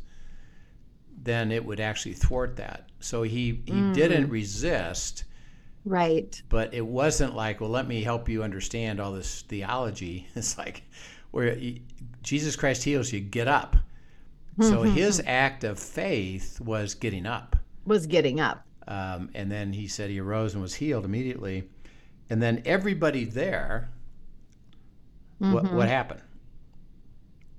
then 1.22 1.52
it 1.52 1.64
would 1.64 1.80
actually 1.80 2.14
thwart 2.14 2.56
that. 2.56 2.88
So 3.00 3.22
he, 3.22 3.62
he 3.66 3.92
didn't 3.92 4.30
resist, 4.30 5.24
Right. 5.84 6.40
but 6.48 6.72
it 6.74 6.84
wasn't 6.86 7.34
like, 7.34 7.60
well, 7.60 7.70
let 7.70 7.86
me 7.86 8.02
help 8.02 8.28
you 8.28 8.42
understand 8.42 9.00
all 9.00 9.12
this 9.12 9.42
theology. 9.42 10.28
It's 10.34 10.56
like, 10.56 10.82
where 11.30 11.58
Jesus 12.22 12.56
Christ 12.56 12.84
heals 12.84 13.12
you, 13.12 13.20
get 13.20 13.48
up. 13.48 13.76
So 14.60 14.82
his 14.82 15.22
act 15.24 15.62
of 15.62 15.78
faith 15.78 16.60
was 16.60 16.94
getting 16.94 17.26
up. 17.26 17.54
Was 17.88 18.06
getting 18.06 18.38
up. 18.38 18.64
Um, 18.86 19.30
and 19.34 19.50
then 19.50 19.72
he 19.72 19.86
said 19.88 20.08
he 20.10 20.20
arose 20.20 20.54
and 20.54 20.62
was 20.62 20.74
healed 20.74 21.04
immediately. 21.04 21.68
And 22.30 22.40
then 22.42 22.62
everybody 22.64 23.24
there 23.24 23.90
What, 25.38 25.72
what 25.72 25.88
happened? 25.88 26.22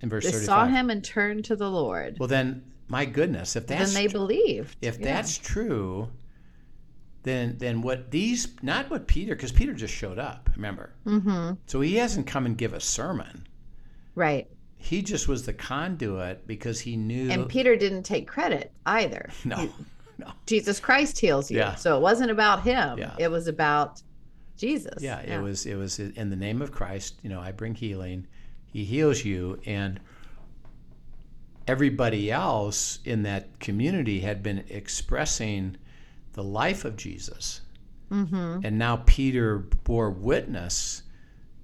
In 0.01 0.09
verse 0.09 0.23
They 0.25 0.31
35. 0.31 0.45
saw 0.45 0.65
him 0.67 0.89
and 0.89 1.03
turned 1.03 1.45
to 1.45 1.55
the 1.55 1.69
Lord. 1.69 2.17
Well, 2.19 2.27
then, 2.29 2.63
my 2.87 3.05
goodness, 3.05 3.55
if 3.55 3.67
that's 3.67 3.93
then 3.93 4.03
they 4.03 4.07
believed. 4.11 4.77
if 4.81 4.97
Yeah. 4.99 5.05
that's 5.05 5.37
true, 5.37 6.09
then 7.23 7.57
then 7.57 7.81
what 7.81 8.11
these 8.11 8.47
not 8.61 8.89
what 8.89 9.07
Peter 9.07 9.35
because 9.35 9.51
Peter 9.51 9.73
just 9.73 9.93
showed 9.93 10.17
up. 10.19 10.49
Remember, 10.55 10.93
Mhm. 11.05 11.57
so 11.67 11.81
he 11.81 11.95
hasn't 11.95 12.27
come 12.27 12.45
and 12.45 12.57
give 12.57 12.73
a 12.73 12.79
sermon. 12.79 13.45
right. 14.15 14.47
He 14.81 15.01
just 15.01 15.27
was 15.27 15.45
the 15.45 15.51
conduit 15.53 16.47
because 16.47 16.79
he 16.79 16.95
knew. 16.95 17.29
And 17.29 17.49
Peter 17.49 17.75
didn't 17.75 18.03
take 18.03 18.25
credit 18.27 18.71
either. 18.85 19.29
no, 19.45 19.69
no. 20.19 20.32
Jesus 20.45 20.79
Christ 20.79 21.17
heals 21.19 21.49
you. 21.49 21.58
Yeah. 21.58 21.75
So 21.75 21.97
it 21.97 22.01
wasn't 22.01 22.32
about 22.32 22.63
him. 22.63 22.97
Yeah. 22.97 23.15
It 23.17 23.32
was 23.32 23.47
about 23.47 24.01
Jesus. 24.58 25.01
Yeah, 25.01 25.19
it 25.21 25.41
was 25.41 25.65
it 25.65 25.75
was 25.75 25.99
in 25.99 26.29
the 26.29 26.36
name 26.36 26.62
of 26.62 26.71
Christ. 26.71 27.15
You 27.23 27.29
know, 27.29 27.39
I 27.39 27.51
bring 27.51 27.73
healing. 27.75 28.27
He 28.65 28.84
heals 28.84 29.23
you, 29.23 29.60
and 29.65 29.99
everybody 31.67 32.32
else 32.32 32.99
in 33.05 33.23
that 33.23 33.60
community 33.60 34.19
had 34.19 34.43
been 34.43 34.63
expressing 34.69 35.77
the 36.34 36.43
life 36.43 36.86
of 36.86 36.95
Jesus, 36.95 37.62
Mm-hmm. 38.12 38.62
and 38.63 38.79
now 38.79 39.03
Peter 39.05 39.60
bore 39.60 40.10
witness 40.10 41.03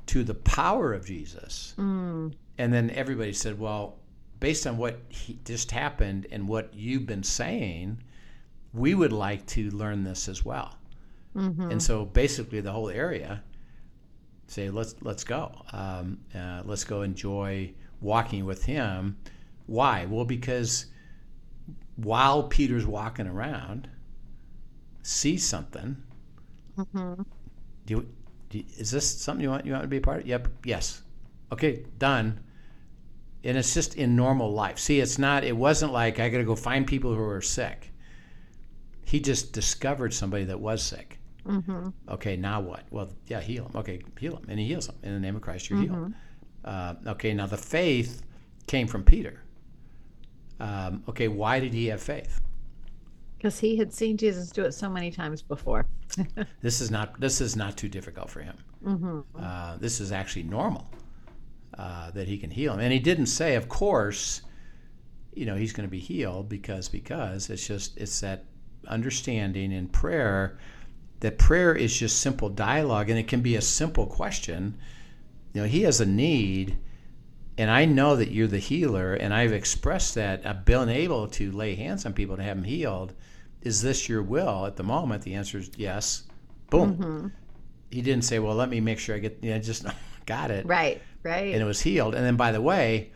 to 0.05 0.23
the 0.23 0.35
power 0.35 0.93
of 0.93 1.03
Jesus. 1.03 1.73
Mm. 1.77 2.33
And 2.59 2.71
then 2.71 2.91
everybody 2.91 3.33
said, 3.33 3.59
"Well, 3.59 3.97
based 4.39 4.67
on 4.67 4.77
what 4.77 4.99
he, 5.09 5.39
just 5.43 5.71
happened 5.71 6.27
and 6.31 6.47
what 6.47 6.71
you've 6.73 7.07
been 7.07 7.23
saying, 7.23 7.97
we 8.75 8.93
would 8.95 9.13
like 9.13 9.45
to 9.47 9.69
learn 9.71 10.03
this 10.03 10.27
as 10.27 10.43
well." 10.45 10.77
Mm-hmm. 11.35 11.71
And 11.71 11.83
so 11.83 12.05
basically, 12.05 12.61
the 12.61 12.71
whole 12.71 12.89
area 12.89 13.43
say, 14.47 14.69
"Let's 14.69 14.95
let's 15.01 15.23
go. 15.23 15.51
Um, 15.73 16.19
uh, 16.33 16.61
let's 16.65 16.83
go 16.83 17.01
enjoy 17.01 17.73
walking 18.01 18.45
with 18.45 18.63
him." 18.65 19.17
Why? 19.67 20.05
Well, 20.05 20.25
because 20.25 20.85
while 21.95 22.43
Peter's 22.43 22.85
walking 22.85 23.27
around, 23.27 23.89
see 25.01 25.37
something. 25.37 25.97
Mm-hmm. 26.77 27.21
Do 27.85 27.93
you, 27.93 28.09
do 28.49 28.57
you- 28.59 28.65
is 28.77 28.91
this 28.91 29.09
something 29.09 29.43
you 29.43 29.49
want 29.49 29.65
you 29.65 29.71
want 29.71 29.83
to 29.83 29.87
be 29.87 29.97
a 29.97 30.01
part 30.01 30.21
of? 30.21 30.27
Yep. 30.27 30.47
Yes. 30.63 31.01
Okay. 31.51 31.83
Done. 31.97 32.39
And 33.43 33.57
it's 33.57 33.73
just 33.73 33.95
in 33.95 34.15
normal 34.15 34.51
life. 34.51 34.79
See, 34.79 34.99
it's 34.99 35.19
not. 35.19 35.43
It 35.43 35.55
wasn't 35.55 35.93
like 35.93 36.19
I 36.19 36.29
got 36.29 36.39
to 36.39 36.43
go 36.43 36.55
find 36.55 36.87
people 36.87 37.13
who 37.13 37.21
are 37.21 37.41
sick. 37.41 37.91
He 39.05 39.19
just 39.19 39.53
discovered 39.53 40.13
somebody 40.13 40.43
that 40.45 40.59
was 40.59 40.83
sick. 40.83 41.19
Mm-hmm. 41.47 41.89
Okay, 42.09 42.35
now 42.35 42.59
what? 42.59 42.83
Well, 42.89 43.09
yeah, 43.27 43.39
heal 43.39 43.65
him. 43.65 43.71
Okay, 43.75 44.01
heal 44.19 44.35
him, 44.35 44.45
and 44.49 44.59
he 44.59 44.65
heals 44.65 44.89
him 44.89 44.95
in 45.03 45.13
the 45.13 45.19
name 45.19 45.35
of 45.35 45.41
Christ. 45.41 45.69
You're 45.69 45.79
healed. 45.79 46.13
Uh, 46.63 46.95
okay, 47.07 47.33
now 47.33 47.45
the 47.45 47.57
faith 47.57 48.23
came 48.65 48.87
from 48.87 49.03
Peter. 49.03 49.41
Um, 50.59 51.03
okay, 51.07 51.27
why 51.27 51.59
did 51.59 51.73
he 51.73 51.85
have 51.87 52.01
faith? 52.01 52.41
Because 53.37 53.59
he 53.59 53.75
had 53.75 53.93
seen 53.93 54.17
Jesus 54.17 54.49
do 54.49 54.63
it 54.63 54.73
so 54.73 54.89
many 54.89 55.11
times 55.11 55.41
before. 55.41 55.85
This 56.61 56.81
is 56.81 56.89
not 56.89 57.19
this 57.19 57.41
is 57.41 57.55
not 57.55 57.77
too 57.77 57.89
difficult 57.89 58.29
for 58.29 58.41
him. 58.41 58.57
Mm-hmm. 58.83 59.19
Uh, 59.39 59.77
this 59.77 59.99
is 59.99 60.11
actually 60.11 60.43
normal 60.43 60.89
uh, 61.77 62.11
that 62.11 62.27
he 62.27 62.37
can 62.37 62.49
heal 62.49 62.73
him, 62.73 62.79
and 62.79 62.93
he 62.93 62.99
didn't 62.99 63.25
say, 63.27 63.55
of 63.55 63.67
course, 63.69 64.41
you 65.33 65.45
know, 65.45 65.55
he's 65.55 65.73
going 65.73 65.87
to 65.87 65.91
be 65.91 65.99
healed 65.99 66.47
because 66.49 66.89
because 66.89 67.49
it's 67.49 67.67
just 67.67 67.97
it's 67.97 68.19
that 68.21 68.45
understanding 68.87 69.71
in 69.71 69.87
prayer 69.87 70.57
that 71.21 71.37
prayer 71.37 71.73
is 71.73 71.95
just 71.97 72.19
simple 72.21 72.49
dialogue, 72.49 73.09
and 73.09 73.17
it 73.17 73.27
can 73.27 73.41
be 73.41 73.55
a 73.55 73.61
simple 73.61 74.05
question. 74.05 74.77
You 75.53 75.61
know, 75.61 75.67
he 75.67 75.83
has 75.83 76.01
a 76.01 76.05
need, 76.05 76.77
and 77.57 77.71
I 77.71 77.85
know 77.85 78.15
that 78.17 78.31
you're 78.31 78.47
the 78.47 78.59
healer, 78.59 79.13
and 79.13 79.33
I've 79.33 79.53
expressed 79.53 80.15
that 80.15 80.45
I've 80.45 80.65
been 80.65 80.89
able 80.89 81.27
to 81.29 81.51
lay 81.51 81.75
hands 81.75 82.05
on 82.05 82.13
people 82.13 82.35
to 82.35 82.43
have 82.43 82.57
them 82.57 82.65
healed. 82.65 83.13
Is 83.61 83.81
this 83.81 84.07
your 84.09 84.21
will 84.21 84.65
at 84.65 84.75
the 84.75 84.83
moment? 84.83 85.23
The 85.23 85.33
answer 85.35 85.57
is 85.57 85.71
yes. 85.77 86.23
Boom. 86.69 86.95
Mm-hmm. 86.97 87.27
He 87.91 88.01
didn't 88.01 88.25
say, 88.25 88.39
"Well, 88.39 88.55
let 88.55 88.69
me 88.69 88.81
make 88.81 88.99
sure 88.99 89.15
I 89.15 89.19
get." 89.19 89.39
You 89.41 89.51
know, 89.51 89.59
just 89.59 89.85
got 90.25 90.51
it, 90.51 90.65
Right. 90.65 91.01
Right. 91.23 91.53
and 91.53 91.61
it 91.61 91.65
was 91.65 91.81
healed. 91.81 92.13
And 92.13 92.23
then, 92.25 92.35
by 92.35 92.51
the 92.51 92.61
way, 92.61 93.11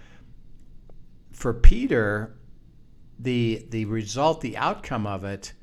for 1.33 1.53
Peter, 1.53 2.35
the 3.19 3.65
the 3.69 3.85
result, 3.85 4.41
the 4.41 4.57
outcome 4.57 5.05
of 5.05 5.23
it, 5.25 5.53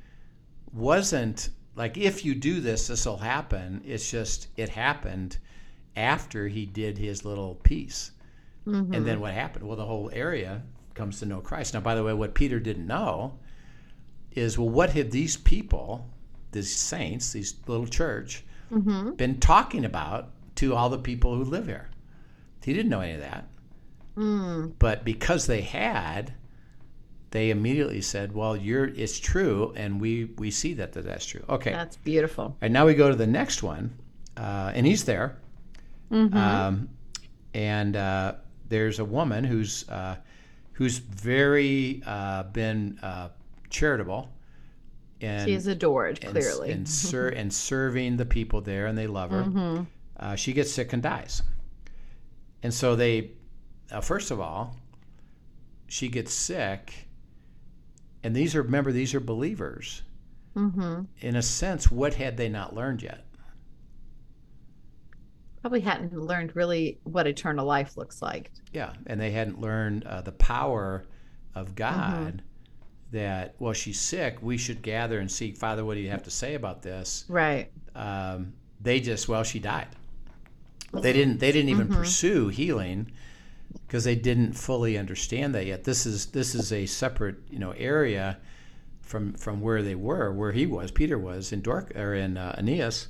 wasn't 0.77 1.51
like 1.75 1.97
if 1.97 2.25
you 2.25 2.35
do 2.35 2.61
this, 2.61 2.89
this 2.89 3.07
will 3.07 3.19
happen. 3.19 3.83
It's 3.85 4.11
just 4.11 4.49
it 4.57 4.69
happened 4.71 5.39
after 5.97 6.49
he 6.49 6.67
did 6.67 6.99
his 6.99 7.25
little 7.25 7.57
piece. 7.57 8.13
Mm-hmm. 8.67 8.95
And 8.95 9.07
then 9.07 9.21
what 9.21 9.33
happened? 9.33 9.67
Well, 9.67 9.77
the 9.77 9.85
whole 9.85 10.11
area 10.13 10.63
comes 10.95 11.21
to 11.21 11.27
know 11.27 11.41
Christ. 11.41 11.75
Now, 11.75 11.81
by 11.81 11.95
the 11.95 12.03
way, 12.03 12.13
what 12.13 12.35
Peter 12.35 12.59
didn't 12.59 12.87
know 12.87 13.39
is 14.33 14.59
well, 14.59 14.69
what 14.69 14.91
have 14.91 15.11
these 15.11 15.37
people, 15.37 16.11
these 16.53 16.75
saints, 16.75 17.33
these 17.33 17.55
little 17.67 17.87
church, 17.87 18.45
Mm-hmm. 18.73 19.13
been 19.13 19.39
talking 19.39 19.85
about 19.85 20.31
to 20.57 20.75
all 20.75 20.89
the 20.89 20.99
people 20.99 21.37
who 21.37 21.45
live 21.45 21.67
here? 21.67 21.89
He 22.65 22.73
didn't 22.73 22.91
know 22.91 23.01
any 23.01 23.13
of 23.13 23.21
that. 23.21 23.49
Mm. 24.17 24.73
But 24.81 25.05
because 25.05 25.47
they 25.47 25.61
had, 25.61 26.35
they 27.31 27.51
immediately 27.51 28.01
said, 28.01 28.35
"Well, 28.35 28.57
you're 28.57 28.87
it's 28.87 29.19
true, 29.19 29.73
and 29.77 30.01
we 30.01 30.27
we 30.39 30.51
see 30.51 30.75
that, 30.75 30.93
that 30.93 31.05
that's 31.05 31.27
true." 31.27 31.45
Okay. 31.49 31.71
That's 31.71 31.97
beautiful. 31.97 32.57
And 32.61 32.73
now 32.73 32.87
we 32.87 32.95
go 32.95 33.09
to 33.11 33.17
the 33.17 33.27
next 33.27 33.63
one, 33.63 33.97
uh, 34.37 34.73
and 34.75 34.87
he's 34.87 35.05
there. 35.05 35.37
Mm-hmm. 36.11 36.37
Um, 36.37 36.89
and 37.53 37.97
uh, 37.97 38.35
there's 38.69 38.99
a 38.99 39.05
woman 39.05 39.45
who's 39.45 39.89
uh, 39.89 40.17
who's 40.73 40.99
very 40.99 42.03
uh, 42.07 42.45
been 42.45 42.99
uh, 43.03 43.31
charitable, 43.71 44.31
and 45.21 45.49
She 45.49 45.55
is 45.55 45.67
adored, 45.67 46.23
and, 46.23 46.33
clearly. 46.33 46.71
and, 46.71 46.89
ser- 46.89 47.31
and 47.31 47.53
serving 47.53 48.19
the 48.19 48.27
people 48.27 48.61
there, 48.61 48.87
and 48.87 48.97
they 48.97 49.07
love 49.07 49.31
her. 49.31 49.43
Mm-hmm. 49.43 49.83
Uh, 50.19 50.37
she 50.37 50.53
gets 50.53 50.71
sick 50.73 50.93
and 50.93 51.03
dies, 51.03 51.43
and 52.63 52.73
so 52.73 52.95
they, 52.95 53.33
uh, 53.91 54.01
first 54.01 54.31
of 54.31 54.41
all, 54.41 54.77
she 55.89 56.09
gets 56.09 56.33
sick, 56.33 57.06
and 58.27 58.35
these 58.35 58.57
are 58.57 58.63
remember 58.63 58.91
these 58.91 59.15
are 59.15 59.21
believers. 59.21 60.03
mm-hmm. 60.57 61.03
In 61.21 61.37
a 61.37 61.43
sense, 61.43 61.93
what 61.93 62.15
had 62.15 62.37
they 62.37 62.49
not 62.49 62.75
learned 62.75 63.01
yet? 63.01 63.25
Probably 65.61 65.79
hadn't 65.79 66.13
learned 66.13 66.57
really 66.57 66.99
what 67.05 67.29
eternal 67.29 67.65
life 67.65 67.97
looks 67.97 68.21
like. 68.21 68.51
Yeah, 68.73 68.95
and 69.07 69.21
they 69.21 69.31
hadn't 69.31 69.61
learned 69.61 70.05
uh, 70.05 70.23
the 70.23 70.33
power 70.33 71.05
of 71.55 71.77
God. 71.77 72.43
That 73.13 73.55
well, 73.61 73.73
she's 73.73 74.01
sick. 74.01 74.39
We 74.43 74.57
should 74.59 74.83
gather 74.83 75.21
and 75.21 75.31
seek. 75.31 75.57
Father, 75.57 75.85
what 75.85 75.95
do 75.95 76.01
you 76.01 76.11
have 76.11 76.25
to 76.25 76.31
say 76.31 76.57
about 76.57 76.83
this? 76.83 77.25
Right. 77.29 77.71
Um, 77.95 78.55
they 78.81 78.99
just 78.99 79.29
well, 79.29 79.45
she 79.45 79.61
died. 79.61 79.87
They 80.93 81.13
didn't. 81.13 81.39
They 81.39 81.53
didn't 81.53 81.71
even 81.71 81.87
pursue 81.87 82.49
healing 82.49 83.13
because 83.87 84.05
they 84.05 84.15
didn't 84.15 84.53
fully 84.53 84.99
understand 84.99 85.55
that 85.55 85.67
yet. 85.67 85.85
This 85.85 86.07
is 86.07 86.27
this 86.27 86.55
is 86.55 86.73
a 86.73 86.87
separate 86.87 87.37
you 87.51 87.59
know 87.59 87.73
area 87.73 88.39
from 89.03 89.35
from 89.35 89.61
where 89.61 89.83
they 89.83 89.95
were, 89.95 90.33
where 90.33 90.53
he 90.53 90.67
was, 90.67 90.91
Peter 90.91 91.19
was 91.19 91.53
in 91.53 91.61
Dork 91.61 91.93
or 91.97 92.15
in 92.15 92.37
uh, 92.37 92.55
Aeneas. 92.59 93.09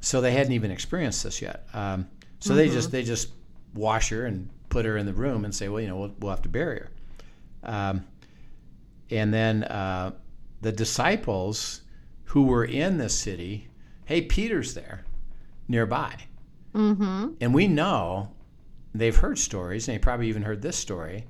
So 0.00 0.20
they 0.20 0.32
hadn't 0.32 0.52
even 0.52 0.70
experienced 0.70 1.24
this 1.24 1.40
yet. 1.40 1.66
Um, 1.72 2.08
so 2.38 2.54
they 2.54 2.68
just 2.68 2.90
they 2.90 3.02
just 3.02 3.30
wash 3.74 4.10
her 4.10 4.26
and 4.26 4.48
put 4.68 4.84
her 4.84 4.96
in 4.96 5.06
the 5.06 5.12
room 5.12 5.44
and 5.44 5.54
say, 5.54 5.68
well, 5.68 5.80
you 5.80 5.88
know, 5.88 5.96
we'll, 5.96 6.14
we'll 6.20 6.30
have 6.30 6.42
to 6.42 6.48
bury 6.48 6.80
her. 6.80 6.90
Um, 7.62 8.04
and 9.10 9.32
then 9.32 9.64
uh, 9.64 10.12
the 10.60 10.72
disciples 10.72 11.82
who 12.24 12.44
were 12.44 12.64
in 12.64 12.98
this 12.98 13.18
city, 13.18 13.68
hey, 14.04 14.22
Peter's 14.22 14.74
there 14.74 15.04
nearby. 15.68 16.14
Mm-hmm. 16.74 17.34
And 17.40 17.54
we 17.54 17.68
know 17.68 18.33
they've 18.94 19.16
heard 19.16 19.38
stories, 19.38 19.88
and 19.88 19.94
they 19.94 19.98
probably 19.98 20.28
even 20.28 20.42
heard 20.42 20.62
this 20.62 20.76
story, 20.76 21.26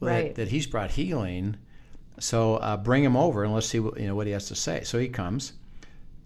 that- 0.00 0.34
that, 0.34 0.48
he's 0.48 0.66
brought 0.66 0.90
healing. 0.90 1.56
So 2.18 2.56
uh, 2.56 2.76
bring 2.78 3.04
him 3.04 3.16
over 3.16 3.44
and 3.44 3.52
let's 3.52 3.66
see 3.68 3.78
what, 3.80 4.00
you 4.00 4.06
know, 4.06 4.14
what 4.14 4.26
he 4.26 4.32
has 4.32 4.48
to 4.48 4.54
say. 4.54 4.82
So 4.84 4.98
he 4.98 5.08
comes, 5.08 5.52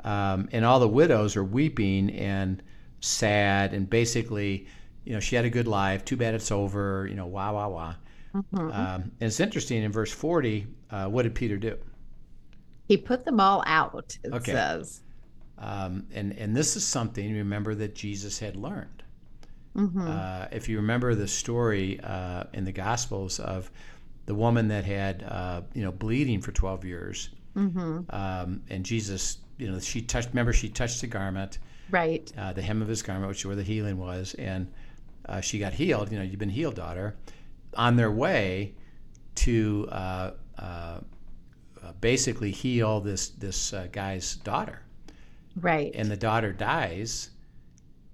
um, 0.04 0.48
and 0.52 0.64
all 0.64 0.78
the 0.80 0.88
widows 0.88 1.36
are 1.36 1.44
weeping 1.44 2.10
and 2.10 2.62
sad, 3.00 3.74
and 3.74 3.90
basically, 3.90 4.66
you 5.04 5.12
know, 5.12 5.20
she 5.20 5.34
had 5.36 5.44
a 5.44 5.50
good 5.50 5.66
life. 5.66 6.04
Too 6.04 6.16
bad 6.16 6.34
it's 6.34 6.52
over. 6.52 7.06
You 7.08 7.16
know, 7.16 7.26
wah 7.26 7.52
wah 7.52 7.68
wah. 7.68 7.94
Mm-hmm. 8.34 8.58
Um, 8.58 8.70
and 8.70 9.12
it's 9.20 9.40
interesting 9.40 9.82
in 9.82 9.90
verse 9.90 10.12
forty. 10.12 10.66
Uh, 10.90 11.06
what 11.06 11.22
did 11.22 11.34
Peter 11.34 11.56
do? 11.56 11.76
He 12.86 12.96
put 12.96 13.24
them 13.24 13.40
all 13.40 13.62
out, 13.66 14.16
it 14.22 14.32
Okay. 14.32 14.52
says. 14.52 15.00
Um, 15.58 16.06
and 16.14 16.32
and 16.38 16.56
this 16.56 16.76
is 16.76 16.86
something 16.86 17.34
remember 17.34 17.74
that 17.74 17.94
Jesus 17.94 18.38
had 18.38 18.56
learned. 18.56 19.02
Mm-hmm. 19.76 20.06
Uh, 20.08 20.46
if 20.52 20.68
you 20.68 20.76
remember 20.78 21.14
the 21.14 21.28
story 21.28 22.00
uh, 22.02 22.44
in 22.52 22.64
the 22.64 22.72
Gospels 22.72 23.38
of 23.38 23.70
the 24.26 24.34
woman 24.34 24.68
that 24.68 24.84
had 24.84 25.22
uh, 25.22 25.62
you 25.74 25.82
know 25.82 25.92
bleeding 25.92 26.40
for 26.40 26.52
twelve 26.52 26.84
years, 26.84 27.30
Mm-hmm. 27.56 28.02
um, 28.10 28.62
and 28.70 28.84
Jesus, 28.84 29.38
you 29.58 29.70
know, 29.70 29.78
she 29.80 30.02
touched. 30.02 30.28
Remember, 30.30 30.52
she 30.52 30.68
touched 30.68 31.00
the 31.00 31.06
garment, 31.08 31.58
Right. 31.90 32.32
uh, 32.38 32.52
the 32.52 32.62
hem 32.62 32.80
of 32.82 32.88
his 32.88 33.02
garment, 33.02 33.28
which 33.28 33.38
is 33.40 33.46
where 33.46 33.56
the 33.56 33.62
healing 33.64 33.98
was, 33.98 34.34
and 34.34 34.70
uh, 35.26 35.40
she 35.40 35.58
got 35.58 35.72
healed. 35.72 36.10
You 36.12 36.18
know, 36.18 36.24
you've 36.24 36.38
been 36.38 36.48
healed, 36.48 36.76
daughter. 36.76 37.16
On 37.74 37.96
their 37.96 38.10
way 38.10 38.74
to 39.36 39.88
uh, 39.90 40.30
uh, 40.58 41.00
basically 42.00 42.50
heal 42.50 43.00
this 43.00 43.30
this 43.30 43.72
uh, 43.72 43.88
guy's 43.92 44.36
daughter, 44.36 44.80
Right. 45.56 45.92
and 45.94 46.10
the 46.10 46.16
daughter 46.16 46.52
dies, 46.52 47.30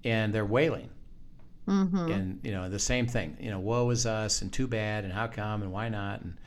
and 0.03 0.33
they're 0.33 0.45
wailing. 0.45 0.89
Mm-hmm. 1.67 2.11
and 2.11 2.39
you 2.43 2.51
know 2.51 2.69
the 2.69 2.79
same 2.79 3.05
thing 3.07 3.35
you 3.39 3.49
know 3.49 3.59
woe 3.59 3.89
is 3.89 4.05
us 4.05 4.41
and 4.41 4.51
too 4.53 4.67
bad 4.67 5.03
and 5.03 5.13
how 5.13 5.27
come 5.27 5.61
and 5.61 5.71
why 5.71 5.89
not 5.89 6.21
and 6.21 6.37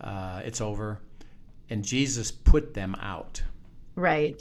uh, 0.00 0.40
it's 0.44 0.60
over 0.60 1.00
and 1.70 1.84
jesus 1.84 2.30
put 2.30 2.74
them 2.74 2.94
out 3.00 3.42
Right. 3.96 4.40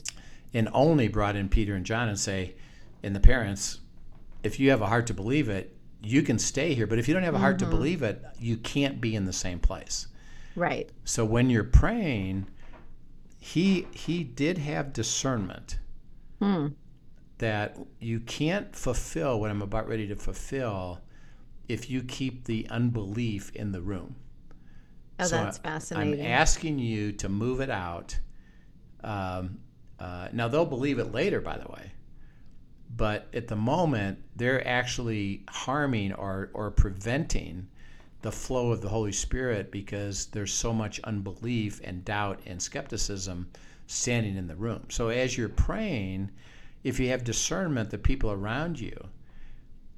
and 0.53 0.69
only 0.73 1.07
brought 1.07 1.35
in 1.35 1.49
peter 1.49 1.73
and 1.75 1.85
john 1.85 2.07
and 2.09 2.19
say 2.19 2.53
and 3.03 3.15
the 3.15 3.19
parents 3.19 3.79
if 4.43 4.59
you 4.59 4.69
have 4.69 4.81
a 4.81 4.87
heart 4.87 5.07
to 5.07 5.13
believe 5.13 5.49
it 5.49 5.75
you 6.03 6.21
can 6.21 6.37
stay 6.37 6.73
here 6.75 6.85
but 6.87 6.99
if 6.99 7.07
you 7.07 7.13
don't 7.13 7.23
have 7.23 7.33
a 7.35 7.39
heart 7.39 7.57
to 7.59 7.65
believe 7.65 8.03
it 8.03 8.23
you 8.39 8.57
can't 8.57 9.01
be 9.01 9.15
in 9.15 9.25
the 9.25 9.33
same 9.33 9.59
place 9.59 10.07
Right. 10.55 10.89
so 11.05 11.25
when 11.25 11.49
you're 11.49 11.63
praying 11.63 12.47
he 13.39 13.87
he 13.91 14.23
did 14.23 14.57
have 14.59 14.93
discernment 14.93 15.79
Hmm. 16.39 16.67
That 17.39 17.77
you 17.99 18.19
can't 18.19 18.75
fulfill 18.75 19.39
what 19.39 19.51
I'm 19.51 19.61
about 19.61 19.87
ready 19.87 20.07
to 20.07 20.15
fulfill 20.15 21.01
if 21.67 21.89
you 21.89 22.03
keep 22.03 22.45
the 22.45 22.67
unbelief 22.69 23.51
in 23.55 23.71
the 23.71 23.81
room. 23.81 24.15
Oh, 25.19 25.25
So 25.25 25.37
that's 25.37 25.57
fascinating. 25.57 26.19
I'm 26.21 26.25
asking 26.25 26.79
you 26.79 27.11
to 27.13 27.29
move 27.29 27.59
it 27.61 27.69
out. 27.69 28.19
Um, 29.03 29.59
uh, 29.99 30.29
now 30.31 30.47
they'll 30.47 30.65
believe 30.65 30.99
it 30.99 31.11
later, 31.11 31.41
by 31.41 31.57
the 31.57 31.67
way, 31.71 31.91
but 32.95 33.27
at 33.33 33.47
the 33.47 33.55
moment 33.55 34.19
they're 34.35 34.65
actually 34.67 35.43
harming 35.49 36.13
or 36.13 36.49
or 36.53 36.71
preventing 36.71 37.67
the 38.21 38.31
flow 38.31 38.71
of 38.71 38.81
the 38.81 38.89
Holy 38.89 39.11
Spirit 39.11 39.71
because 39.71 40.27
there's 40.27 40.53
so 40.53 40.73
much 40.73 40.99
unbelief 41.01 41.79
and 41.83 42.03
doubt 42.05 42.41
and 42.45 42.61
skepticism 42.61 43.49
standing 43.87 44.35
in 44.37 44.47
the 44.47 44.55
room. 44.55 44.85
So 44.89 45.09
as 45.09 45.37
you're 45.37 45.49
praying, 45.49 46.31
if 46.83 46.99
you 46.99 47.09
have 47.09 47.23
discernment, 47.23 47.89
the 47.89 47.97
people 47.97 48.31
around 48.31 48.79
you 48.79 48.97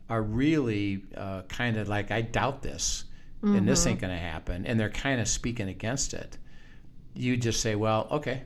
are 0.09 0.21
really 0.23 1.03
uh, 1.15 1.43
kind 1.43 1.77
of 1.77 1.87
like, 1.87 2.11
I 2.11 2.21
doubt 2.21 2.61
this, 2.61 3.05
and 3.41 3.67
this 3.67 3.85
ain't 3.87 4.01
going 4.01 4.13
to 4.13 4.19
happen, 4.19 4.65
and 4.65 4.79
they're 4.79 4.89
kind 4.89 5.21
of 5.21 5.27
speaking 5.27 5.69
against 5.69 6.13
it. 6.13 6.37
You 7.13 7.37
just 7.37 7.61
say, 7.61 7.75
well, 7.75 8.07
okay, 8.11 8.43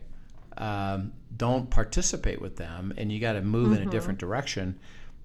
um, 0.57 1.13
don't 1.37 1.69
participate 1.69 2.41
with 2.41 2.57
them, 2.57 2.93
and 2.97 3.11
you 3.11 3.19
got 3.19 3.33
to 3.33 3.41
move 3.41 3.73
in 3.73 3.87
a 3.87 3.89
different 3.89 4.19
direction 4.19 4.77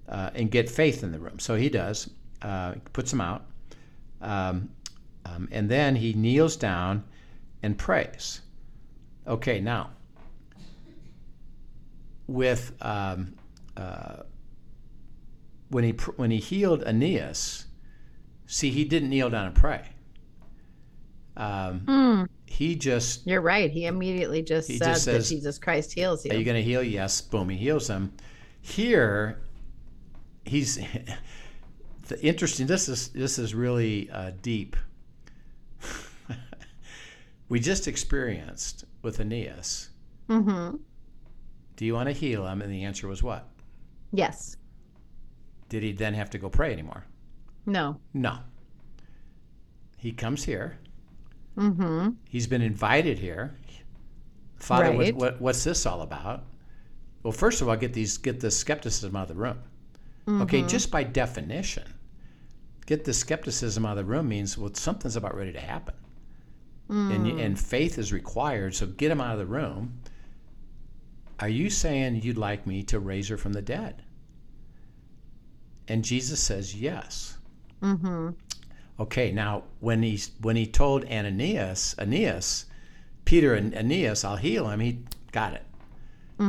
uh, 0.07 0.31
and 0.33 0.49
get 0.49 0.69
faith 0.69 1.03
in 1.03 1.11
the 1.11 1.19
room. 1.19 1.39
So 1.39 1.55
he 1.55 1.69
does, 1.69 2.09
uh, 2.41 2.75
puts 2.93 3.11
them 3.11 3.21
out, 3.21 3.45
um, 4.21 4.69
um, 5.25 5.47
and 5.51 5.69
then 5.69 5.95
he 5.95 6.13
kneels 6.13 6.55
down 6.55 7.03
and 7.61 7.77
prays. 7.77 8.41
Okay, 9.27 9.59
now 9.59 9.91
with 12.29 12.71
um, 12.81 13.35
uh, 13.75 14.23
when 15.69 15.83
he 15.83 15.91
when 16.15 16.31
he 16.31 16.37
healed 16.37 16.83
Aeneas, 16.83 17.65
see 18.45 18.69
he 18.71 18.85
didn't 18.85 19.09
kneel 19.09 19.29
down 19.29 19.47
and 19.47 19.55
pray. 19.55 19.81
Um, 21.37 21.79
Hmm. 21.87 22.23
he 22.45 22.75
just 22.75 23.25
You're 23.25 23.41
right. 23.41 23.71
He 23.71 23.85
immediately 23.85 24.41
just 24.41 24.67
He 24.69 24.77
said 24.77 24.85
just 24.85 25.03
says, 25.05 25.29
that 25.29 25.33
Jesus 25.35 25.57
Christ 25.57 25.93
heals 25.93 26.25
you. 26.25 26.31
Are 26.31 26.35
you 26.35 26.43
going 26.43 26.57
to 26.57 26.63
heal? 26.63 26.83
Yes. 26.83 27.21
Boom. 27.21 27.49
He 27.49 27.57
heals 27.57 27.87
him. 27.87 28.11
Here, 28.61 29.39
he's 30.45 30.75
the 32.07 32.21
interesting. 32.21 32.67
This 32.67 32.89
is 32.89 33.09
this 33.09 33.39
is 33.39 33.55
really 33.55 34.09
uh, 34.11 34.31
deep. 34.41 34.75
we 37.49 37.59
just 37.59 37.87
experienced 37.87 38.83
with 39.01 39.19
Aeneas. 39.19 39.89
mm-hmm. 40.29 40.75
Do 41.79 41.85
you 41.85 41.93
want 41.93 42.07
to 42.09 42.11
heal 42.13 42.45
him? 42.45 42.61
And 42.61 42.69
the 42.69 42.83
answer 42.83 43.07
was 43.07 43.23
what? 43.23 43.47
Yes. 44.11 44.57
Did 45.69 45.81
he 45.81 45.93
then 45.93 46.13
have 46.13 46.29
to 46.31 46.37
go 46.37 46.49
pray 46.49 46.73
anymore? 46.73 47.05
No. 47.65 48.01
No. 48.13 48.39
He 49.95 50.11
comes 50.11 50.43
here. 50.43 50.77
Mm-hmm. 51.55 52.09
He's 52.27 52.47
been 52.47 52.61
invited 52.61 53.17
here. 53.17 53.55
Father, 54.57 54.91
Right. 54.91 55.15
what, 55.15 55.39
what's 55.39 55.63
this 55.63 55.85
all 55.85 56.01
about? 56.01 56.43
Well, 57.23 57.31
first 57.31 57.61
of 57.61 57.69
all, 57.69 57.77
get 57.77 57.93
these 57.93 58.17
get 58.17 58.41
the 58.41 58.51
skepticism 58.51 59.15
out 59.15 59.29
of 59.29 59.37
the 59.37 59.41
room. 59.41 59.59
Okay, 60.41 60.63
just 60.63 60.91
by 60.91 61.03
definition, 61.03 61.85
get 62.87 63.05
the 63.05 63.13
skepticism 63.13 63.85
out 63.85 63.91
of 63.97 64.05
the 64.05 64.11
room 64.11 64.27
means 64.27 64.57
well 64.57 64.73
something's 64.73 65.15
about 65.15 65.33
ready 65.33 65.53
to 65.53 65.61
happen, 65.61 65.95
and 66.89 67.25
and 67.39 67.57
faith 67.57 67.97
is 67.97 68.11
required. 68.11 68.75
So 68.75 68.85
get 68.85 69.11
him 69.11 69.21
out 69.21 69.31
of 69.31 69.39
the 69.39 69.45
room. 69.45 70.01
Are 71.39 71.49
you 71.49 71.69
saying 71.69 72.21
you'd 72.21 72.37
like 72.37 72.67
me 72.67 72.83
to 72.83 72.99
raise 72.99 73.29
her 73.29 73.37
from 73.37 73.53
the 73.53 73.61
dead? 73.61 74.03
And 75.87 76.03
Jesus 76.03 76.39
says 76.39 76.75
yes. 76.75 77.37
Mm-hmm. 77.81 78.29
Okay, 78.99 79.31
now 79.31 79.63
when 79.79 80.03
he 80.03 80.19
when 80.41 80.55
he 80.55 80.67
told 80.67 81.05
Ananias, 81.05 81.95
Aeneas, 81.97 82.65
Peter 83.23 83.53
and 83.53 83.73
Aeneas, 83.73 84.25
I'll 84.25 84.35
heal 84.35 84.69
him. 84.69 84.81
He 84.81 84.99
got 85.31 85.53
it. 85.53 85.63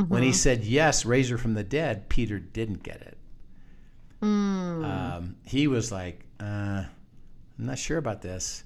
When 0.07 0.23
he 0.23 0.31
said 0.31 0.63
yes, 0.63 1.05
raise 1.05 1.29
her 1.29 1.37
from 1.37 1.53
the 1.53 1.65
dead, 1.65 2.07
Peter 2.07 2.39
didn't 2.39 2.81
get 2.81 3.01
it. 3.01 3.17
Mm. 4.21 4.85
Um, 4.85 5.35
he 5.43 5.67
was 5.67 5.91
like, 5.91 6.25
uh, 6.39 6.83
I'm 6.83 7.65
not 7.65 7.77
sure 7.77 7.97
about 7.97 8.21
this, 8.21 8.63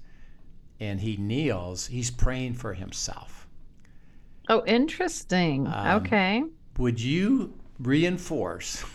and 0.79 0.99
he 0.99 1.17
kneels. 1.17 1.88
He's 1.88 2.11
praying 2.11 2.53
for 2.53 2.75
himself. 2.75 3.44
Oh, 4.49 4.63
interesting. 4.65 5.67
Um, 5.67 6.01
okay. 6.03 6.43
Would 6.77 6.99
you 7.01 7.53
reinforce? 7.79 8.84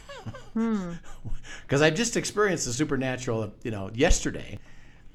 Hmm. 0.53 0.93
Because 1.63 1.81
I 1.81 1.89
just 1.89 2.15
experienced 2.17 2.67
the 2.67 2.73
supernatural, 2.75 3.55
you 3.63 3.71
know, 3.71 3.91
yesterday. 3.95 4.59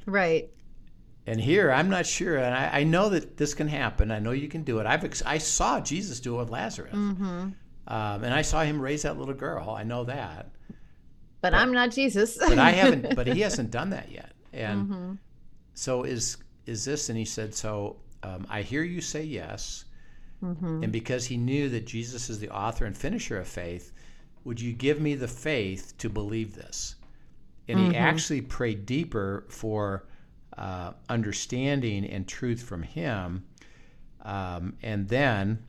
Right. 0.08 0.50
And 1.28 1.39
here, 1.39 1.71
I'm 1.71 1.89
not 1.89 2.08
sure, 2.08 2.38
and 2.38 2.56
I, 2.56 2.80
I 2.80 2.84
know 2.86 3.10
that 3.10 3.38
this 3.38 3.54
can 3.54 3.67
happen. 3.67 4.10
I 4.12 4.17
know 4.19 4.32
you 4.32 4.48
can 4.48 4.63
do 4.63 4.80
it. 4.80 4.88
I've 4.88 5.04
ex- 5.04 5.21
I 5.26 5.38
saw 5.38 5.80
Jesus 5.80 6.19
do 6.19 6.36
it 6.36 6.39
with 6.39 6.50
Lazarus, 6.50 6.95
Mm-hmm. 6.95 7.24
um, 7.24 7.54
and 8.24 8.34
I 8.34 8.41
saw 8.41 8.63
him 8.63 8.82
raise 8.82 9.04
that 9.04 9.17
little 9.19 9.34
girl. 9.36 9.69
I 9.69 9.84
know 9.84 10.06
that, 10.06 10.50
But, 11.41 11.54
I'm 11.54 11.71
not 11.71 11.91
Jesus. 11.91 12.38
but 12.39 12.58
I 12.58 12.71
haven't. 12.71 13.15
but 13.15 13.28
he 13.28 13.41
hasn't 13.41 13.69
done 13.71 13.91
that 13.91 14.12
yet. 14.12 14.32
And 14.54 14.88
Mm-hmm. 14.89 15.12
so 15.76 16.04
is 16.04 16.38
is 16.65 16.84
this? 16.86 17.10
And 17.10 17.17
he 17.17 17.26
said, 17.26 17.54
"So 17.54 17.98
um, 18.24 18.48
I 18.50 18.62
hear 18.63 18.82
you 18.84 19.02
say 19.02 19.24
yes." 19.24 19.86
Mm-hmm. 20.43 20.84
And 20.84 20.91
because 20.91 21.26
he 21.26 21.38
knew 21.38 21.69
that 21.69 21.86
Jesus 21.86 22.30
is 22.30 22.39
the 22.39 22.50
author 22.50 22.86
and 22.86 22.95
finisher 22.95 23.39
of 23.39 23.48
faith, 23.48 23.91
would 24.43 24.62
you 24.62 24.74
give 24.74 25.02
me 25.02 25.15
the 25.15 25.28
faith 25.28 25.93
to 25.98 26.10
believe 26.10 26.56
this? 26.56 26.95
And 27.67 27.80
he 27.80 27.95
actually 27.95 28.41
prayed 28.41 28.86
deeper 28.86 29.45
for 29.50 30.06
uh, 30.56 30.93
understanding 31.10 32.06
and 32.06 32.28
truth 32.28 32.62
from 32.62 32.84
him. 32.84 33.43
Um, 34.21 34.78
and 34.84 35.08
then 35.10 35.63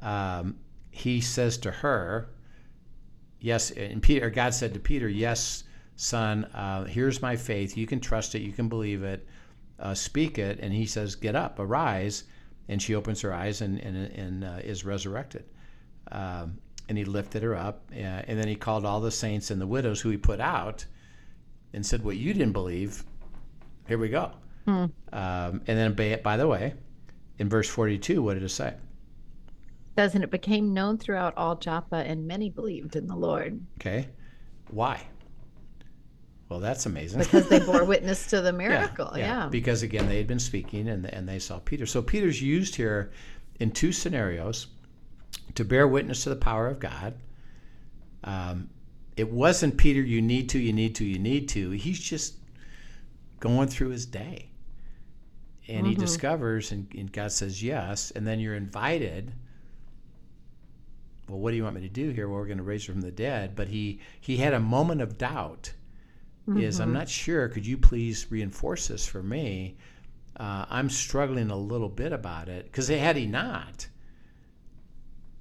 um, 0.00 0.56
he 0.90 1.20
says 1.20 1.58
to 1.58 1.70
her, 1.70 2.30
Yes, 3.40 3.70
and 3.70 4.02
Peter, 4.02 4.30
God 4.30 4.54
said 4.54 4.74
to 4.74 4.80
Peter, 4.80 5.08
Yes, 5.08 5.64
son, 5.96 6.44
uh, 6.46 6.84
here's 6.84 7.22
my 7.22 7.36
faith. 7.36 7.76
You 7.76 7.86
can 7.86 8.00
trust 8.00 8.34
it, 8.34 8.42
you 8.42 8.52
can 8.52 8.68
believe 8.68 9.02
it, 9.04 9.26
uh, 9.78 9.94
speak 9.94 10.38
it. 10.38 10.58
And 10.60 10.72
he 10.72 10.86
says, 10.86 11.14
Get 11.14 11.36
up, 11.36 11.58
arise. 11.58 12.24
And 12.68 12.80
she 12.80 12.94
opens 12.94 13.20
her 13.22 13.32
eyes 13.32 13.60
and, 13.60 13.78
and, 13.78 13.96
and 13.96 14.44
uh, 14.44 14.58
is 14.62 14.84
resurrected. 14.84 15.44
Um, 16.12 16.58
and 16.88 16.96
he 16.96 17.04
lifted 17.04 17.42
her 17.42 17.54
up. 17.54 17.82
Uh, 17.92 17.96
and 18.26 18.38
then 18.38 18.48
he 18.48 18.56
called 18.56 18.84
all 18.84 19.00
the 19.00 19.10
saints 19.10 19.50
and 19.50 19.60
the 19.60 19.66
widows 19.66 20.00
who 20.00 20.10
he 20.10 20.16
put 20.16 20.40
out 20.40 20.84
and 21.72 21.84
said, 21.84 22.02
What 22.02 22.16
you 22.16 22.32
didn't 22.32 22.52
believe, 22.52 23.04
here 23.86 23.98
we 23.98 24.08
go. 24.08 24.32
Um, 25.12 25.62
and 25.66 25.78
then, 25.78 25.94
by, 25.94 26.20
by 26.22 26.36
the 26.36 26.46
way, 26.46 26.74
in 27.38 27.48
verse 27.48 27.68
42, 27.68 28.22
what 28.22 28.34
did 28.34 28.42
it 28.42 28.50
say? 28.50 28.74
Says, 29.96 30.14
and 30.14 30.22
it 30.22 30.30
became 30.30 30.74
known 30.74 30.98
throughout 30.98 31.36
all 31.36 31.56
Joppa, 31.56 31.96
and 31.96 32.26
many 32.26 32.50
believed 32.50 32.94
in 32.94 33.06
the 33.06 33.16
Lord 33.16 33.60
Okay. 33.80 34.08
Why? 34.70 35.02
Well, 36.48 36.60
that's 36.60 36.86
amazing. 36.86 37.20
because 37.20 37.48
they 37.48 37.60
bore 37.60 37.84
witness 37.86 38.26
to 38.28 38.40
the 38.40 38.52
miracle. 38.52 39.12
Yeah. 39.16 39.48
Because 39.48 39.82
again, 39.82 40.08
they 40.08 40.16
had 40.16 40.26
been 40.26 40.38
speaking 40.38 40.88
and, 40.88 41.04
and 41.06 41.28
they 41.28 41.38
saw 41.38 41.58
Peter. 41.58 41.84
So 41.84 42.00
Peter's 42.00 42.40
used 42.40 42.74
here 42.76 43.10
in 43.60 43.70
two 43.70 43.92
scenarios 43.92 44.68
to 45.54 45.64
bear 45.64 45.86
witness 45.86 46.22
to 46.24 46.30
the 46.30 46.36
power 46.36 46.68
of 46.68 46.80
God. 46.80 47.14
Um, 48.24 48.70
it 49.16 49.30
wasn't 49.30 49.76
Peter, 49.76 50.00
you 50.00 50.22
need 50.22 50.48
to, 50.50 50.58
you 50.58 50.72
need 50.72 50.94
to, 50.96 51.04
you 51.04 51.18
need 51.18 51.48
to. 51.50 51.70
He's 51.70 52.00
just 52.00 52.36
going 53.40 53.68
through 53.68 53.90
his 53.90 54.06
day. 54.06 54.50
And 55.70 55.86
he 55.86 55.94
discovers, 55.94 56.72
and, 56.72 56.88
and 56.96 57.12
God 57.12 57.30
says 57.30 57.62
yes. 57.62 58.10
And 58.12 58.26
then 58.26 58.40
you're 58.40 58.54
invited. 58.54 59.34
Well, 61.28 61.38
what 61.40 61.50
do 61.50 61.58
you 61.58 61.64
want 61.64 61.74
me 61.74 61.82
to 61.82 61.90
do 61.90 62.08
here? 62.08 62.26
Well, 62.26 62.38
we're 62.38 62.46
going 62.46 62.56
to 62.56 62.64
raise 62.64 62.86
her 62.86 62.94
from 62.94 63.02
the 63.02 63.10
dead. 63.10 63.54
But 63.54 63.68
he 63.68 64.00
he 64.18 64.38
had 64.38 64.54
a 64.54 64.60
moment 64.60 65.02
of 65.02 65.18
doubt 65.18 65.74
is 66.56 66.80
I'm 66.80 66.92
not 66.92 67.08
sure. 67.08 67.48
Could 67.48 67.66
you 67.66 67.76
please 67.76 68.26
reinforce 68.30 68.88
this 68.88 69.06
for 69.06 69.22
me? 69.22 69.76
Uh, 70.36 70.64
I'm 70.70 70.88
struggling 70.88 71.50
a 71.50 71.56
little 71.56 71.88
bit 71.88 72.12
about 72.12 72.48
it 72.48 72.64
because 72.66 72.88
had 72.88 73.16
he 73.16 73.26
not, 73.26 73.88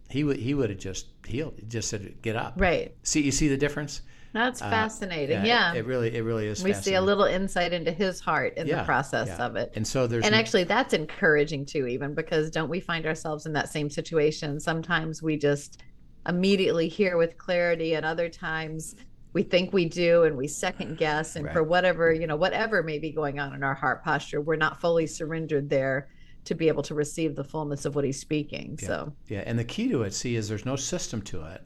he 0.10 0.24
would 0.24 0.38
he 0.38 0.54
would 0.54 0.70
have 0.70 0.80
just 0.80 1.08
healed, 1.26 1.60
just 1.68 1.90
said 1.90 2.22
get 2.22 2.36
up. 2.36 2.54
Right. 2.58 2.96
See, 3.04 3.22
you 3.22 3.32
see 3.32 3.48
the 3.48 3.58
difference. 3.58 4.02
That's 4.34 4.62
Uh, 4.62 4.70
fascinating. 4.70 5.46
yeah. 5.46 5.74
It, 5.74 5.80
it 5.80 5.86
really 5.86 6.16
it 6.16 6.22
really 6.24 6.48
is. 6.48 6.64
we 6.64 6.74
see 6.74 6.96
a 6.96 7.02
little 7.02 7.24
insight 7.26 7.74
into 7.74 7.92
his 7.92 8.20
heart 8.20 8.58
in 8.58 8.68
Yeah, 8.68 8.80
the 8.80 8.84
process 8.86 9.28
yeah. 9.28 9.46
of 9.46 9.56
it. 9.56 9.72
And 9.76 9.86
so 9.88 10.08
there's 10.08 10.26
and 10.26 10.34
n- 10.34 10.40
actually 10.40 10.64
that's 10.66 10.94
encouraging 10.94 11.66
too 11.66 11.88
even 11.88 12.14
because 12.14 12.50
don't 12.50 12.70
we 12.70 12.80
find 12.80 13.06
ourselves 13.06 13.46
in 13.46 13.54
that 13.54 13.70
same 13.70 13.90
situation 13.90 14.60
sometimes 14.60 15.22
we 15.24 15.38
just 15.38 15.82
immediately 16.28 16.88
hear 16.90 17.18
with 17.18 17.38
clarity 17.38 17.94
and 17.96 18.06
other 18.06 18.28
times 18.30 18.96
we 19.38 19.44
think 19.44 19.72
we 19.72 19.86
do 19.86 20.24
and 20.24 20.36
we 20.36 20.48
second 20.48 20.98
guess 20.98 21.36
and 21.36 21.48
for 21.52 21.62
whatever 21.62 22.12
you 22.12 22.26
know 22.26 22.36
whatever 22.36 22.82
may 22.82 22.98
be 22.98 23.12
going 23.12 23.40
on 23.40 23.54
in 23.54 23.64
our 23.64 23.76
heart 23.76 24.04
posture 24.04 24.42
we're 24.42 24.56
not 24.56 24.82
fully 24.82 25.06
surrendered 25.06 25.70
there 25.70 26.10
to 26.44 26.56
be 26.56 26.68
able 26.68 26.82
to 26.82 26.96
receive 26.96 27.36
the 27.36 27.44
fullness 27.44 27.86
of 27.86 27.94
what 27.94 28.04
he's 28.04 28.20
speaking 28.20 28.80
so 28.80 29.14
Yeah, 29.28 29.44
and 29.46 29.60
the 29.60 29.64
key 29.64 29.90
to 29.90 30.02
it, 30.02 30.16
see, 30.16 30.36
is 30.36 30.50
there's 30.50 30.66
no 30.66 30.76
system 30.76 31.22
to 31.24 31.44
it. 31.44 31.62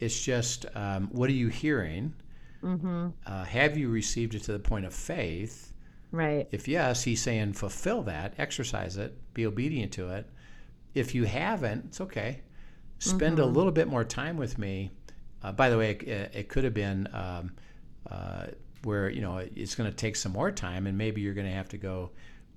It's 0.00 0.22
just 0.22 0.66
um, 0.74 1.08
what 1.12 1.30
are 1.30 1.38
you 1.44 1.48
hearing? 1.48 2.12
hmm 2.60 3.08
Uh, 3.24 3.44
have 3.44 3.78
you 3.78 3.88
received 3.88 4.34
it 4.34 4.42
to 4.42 4.52
the 4.52 4.58
point 4.58 4.84
of 4.84 4.92
faith? 4.92 5.72
right 6.10 6.46
If 6.50 6.68
yes, 6.68 7.04
he's 7.04 7.22
saying 7.22 7.54
fulfill 7.54 8.02
that, 8.02 8.34
exercise 8.36 8.98
it, 8.98 9.16
be 9.32 9.46
obedient 9.46 9.92
to 9.92 10.10
it. 10.10 10.26
If 10.94 11.14
you 11.14 11.24
haven't, 11.24 11.86
it's 11.86 12.02
okay. 12.02 12.42
Spend 12.98 13.38
a 13.38 13.46
little 13.46 13.72
bit 13.72 13.88
more 13.88 14.04
time 14.04 14.36
with 14.36 14.58
me. 14.58 14.90
Uh, 15.42 15.52
by 15.52 15.68
the 15.70 15.78
way, 15.78 15.90
it, 15.90 16.30
it 16.34 16.48
could 16.48 16.64
have 16.64 16.74
been 16.74 17.08
um, 17.12 17.52
uh, 18.10 18.46
where 18.84 19.08
you 19.10 19.20
know 19.20 19.38
it's 19.54 19.74
going 19.74 19.90
to 19.90 19.96
take 19.96 20.16
some 20.16 20.32
more 20.32 20.50
time, 20.50 20.86
and 20.86 20.96
maybe 20.96 21.20
you're 21.20 21.34
going 21.34 21.46
to 21.46 21.52
have 21.52 21.68
to 21.70 21.78
go 21.78 22.10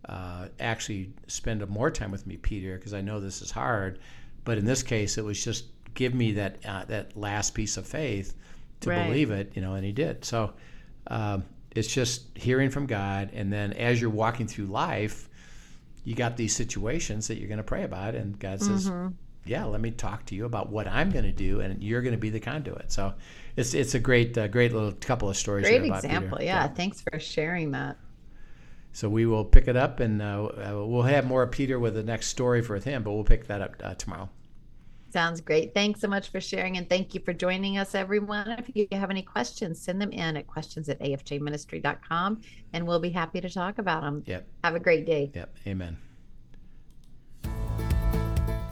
uh, 0.07 0.47
actually 0.59 1.11
spend 1.27 1.67
more 1.69 1.89
time 1.89 2.11
with 2.11 2.27
me, 2.27 2.37
Peter, 2.37 2.77
because 2.77 2.93
I 2.93 3.01
know 3.01 3.19
this 3.19 3.41
is 3.41 3.51
hard. 3.51 3.99
But 4.43 4.57
in 4.57 4.65
this 4.65 4.83
case, 4.83 5.17
it 5.17 5.23
was 5.25 5.43
just 5.43 5.65
give 5.95 6.13
me 6.13 6.33
that 6.33 6.57
uh, 6.65 6.85
that 6.85 7.17
last 7.17 7.53
piece 7.53 7.77
of 7.77 7.87
faith 7.87 8.35
to 8.81 8.89
Right. 8.89 9.05
believe 9.05 9.31
it, 9.31 9.53
you 9.55 9.61
know, 9.61 9.73
and 9.73 9.85
he 9.85 9.91
did. 9.91 10.23
So 10.25 10.53
um, 11.07 11.45
it's 11.71 11.91
just 11.91 12.25
hearing 12.37 12.69
from 12.69 12.85
God, 12.85 13.31
and 13.33 13.51
then 13.51 13.73
as 13.73 13.99
you're 13.99 14.09
walking 14.09 14.47
through 14.47 14.65
life, 14.67 15.29
you 16.03 16.13
got 16.13 16.37
these 16.37 16.55
situations 16.55 17.27
that 17.27 17.37
you're 17.39 17.47
going 17.47 17.57
to 17.57 17.63
pray 17.63 17.83
about, 17.83 18.13
and 18.15 18.37
God 18.37 18.61
says, 18.61 18.89
Mm-hmm. 18.89 19.07
"Yeah, 19.45 19.65
let 19.65 19.81
me 19.81 19.91
talk 19.91 20.25
to 20.27 20.35
you 20.35 20.45
about 20.45 20.69
what 20.69 20.87
I'm 20.87 21.11
going 21.11 21.25
to 21.25 21.31
do, 21.31 21.61
and 21.61 21.81
you're 21.83 22.01
going 22.01 22.13
to 22.15 22.19
be 22.19 22.29
the 22.29 22.39
conduit." 22.39 22.91
So 22.91 23.13
it's 23.55 23.73
it's 23.73 23.93
a 23.95 23.99
great 23.99 24.37
uh, 24.37 24.47
great 24.47 24.73
little 24.73 24.91
couple 24.93 25.29
of 25.29 25.37
stories. 25.37 25.65
great 25.65 25.81
here 25.81 25.91
about 25.91 26.01
Peter. 26.03 26.13
example 26.15 26.37
yeah 26.41 26.67
thanks 26.67 27.01
for 27.01 27.19
sharing 27.19 27.71
that 27.71 27.97
So 28.91 29.09
we 29.09 29.25
will 29.25 29.43
pick 29.45 29.67
it 29.67 29.75
up, 29.75 29.99
and 29.99 30.21
uh, 30.21 30.45
uh, 30.45 30.85
we'll 30.85 31.01
have 31.03 31.25
more 31.25 31.43
of 31.43 31.51
Peter 31.51 31.77
with 31.79 31.95
the 31.95 32.03
next 32.03 32.27
story 32.27 32.61
for 32.61 32.79
him, 32.79 33.03
but 33.03 33.11
we'll 33.11 33.25
pick 33.25 33.47
that 33.47 33.61
up 33.61 33.75
uh, 33.83 33.93
tomorrow. 33.95 34.29
Sounds 35.11 35.39
great. 35.39 35.73
Thanks 35.73 36.01
so 36.01 36.09
much 36.09 36.27
for 36.29 36.41
sharing 36.41 36.75
and 36.77 36.89
thank 36.89 37.13
you 37.15 37.21
for 37.21 37.31
joining 37.31 37.77
us, 37.77 37.95
everyone. 37.95 38.49
If 38.51 38.69
you 38.75 38.85
have 38.91 39.09
any 39.09 39.21
questions, 39.21 39.81
send 39.81 40.01
them 40.01 40.11
in 40.11 40.35
at 40.35 40.45
questions 40.45 40.89
at 40.89 40.99
afjministry.com 40.99 42.41
and 42.73 42.85
we'll 42.85 42.99
be 42.99 43.11
happy 43.11 43.39
to 43.39 43.49
talk 43.49 43.77
about 43.77 44.01
them. 44.01 44.23
Yep, 44.25 44.45
Have 44.65 44.75
a 44.75 44.79
great 44.79 45.05
day. 45.05 45.31
yep. 45.33 45.55
Amen. 45.65 45.95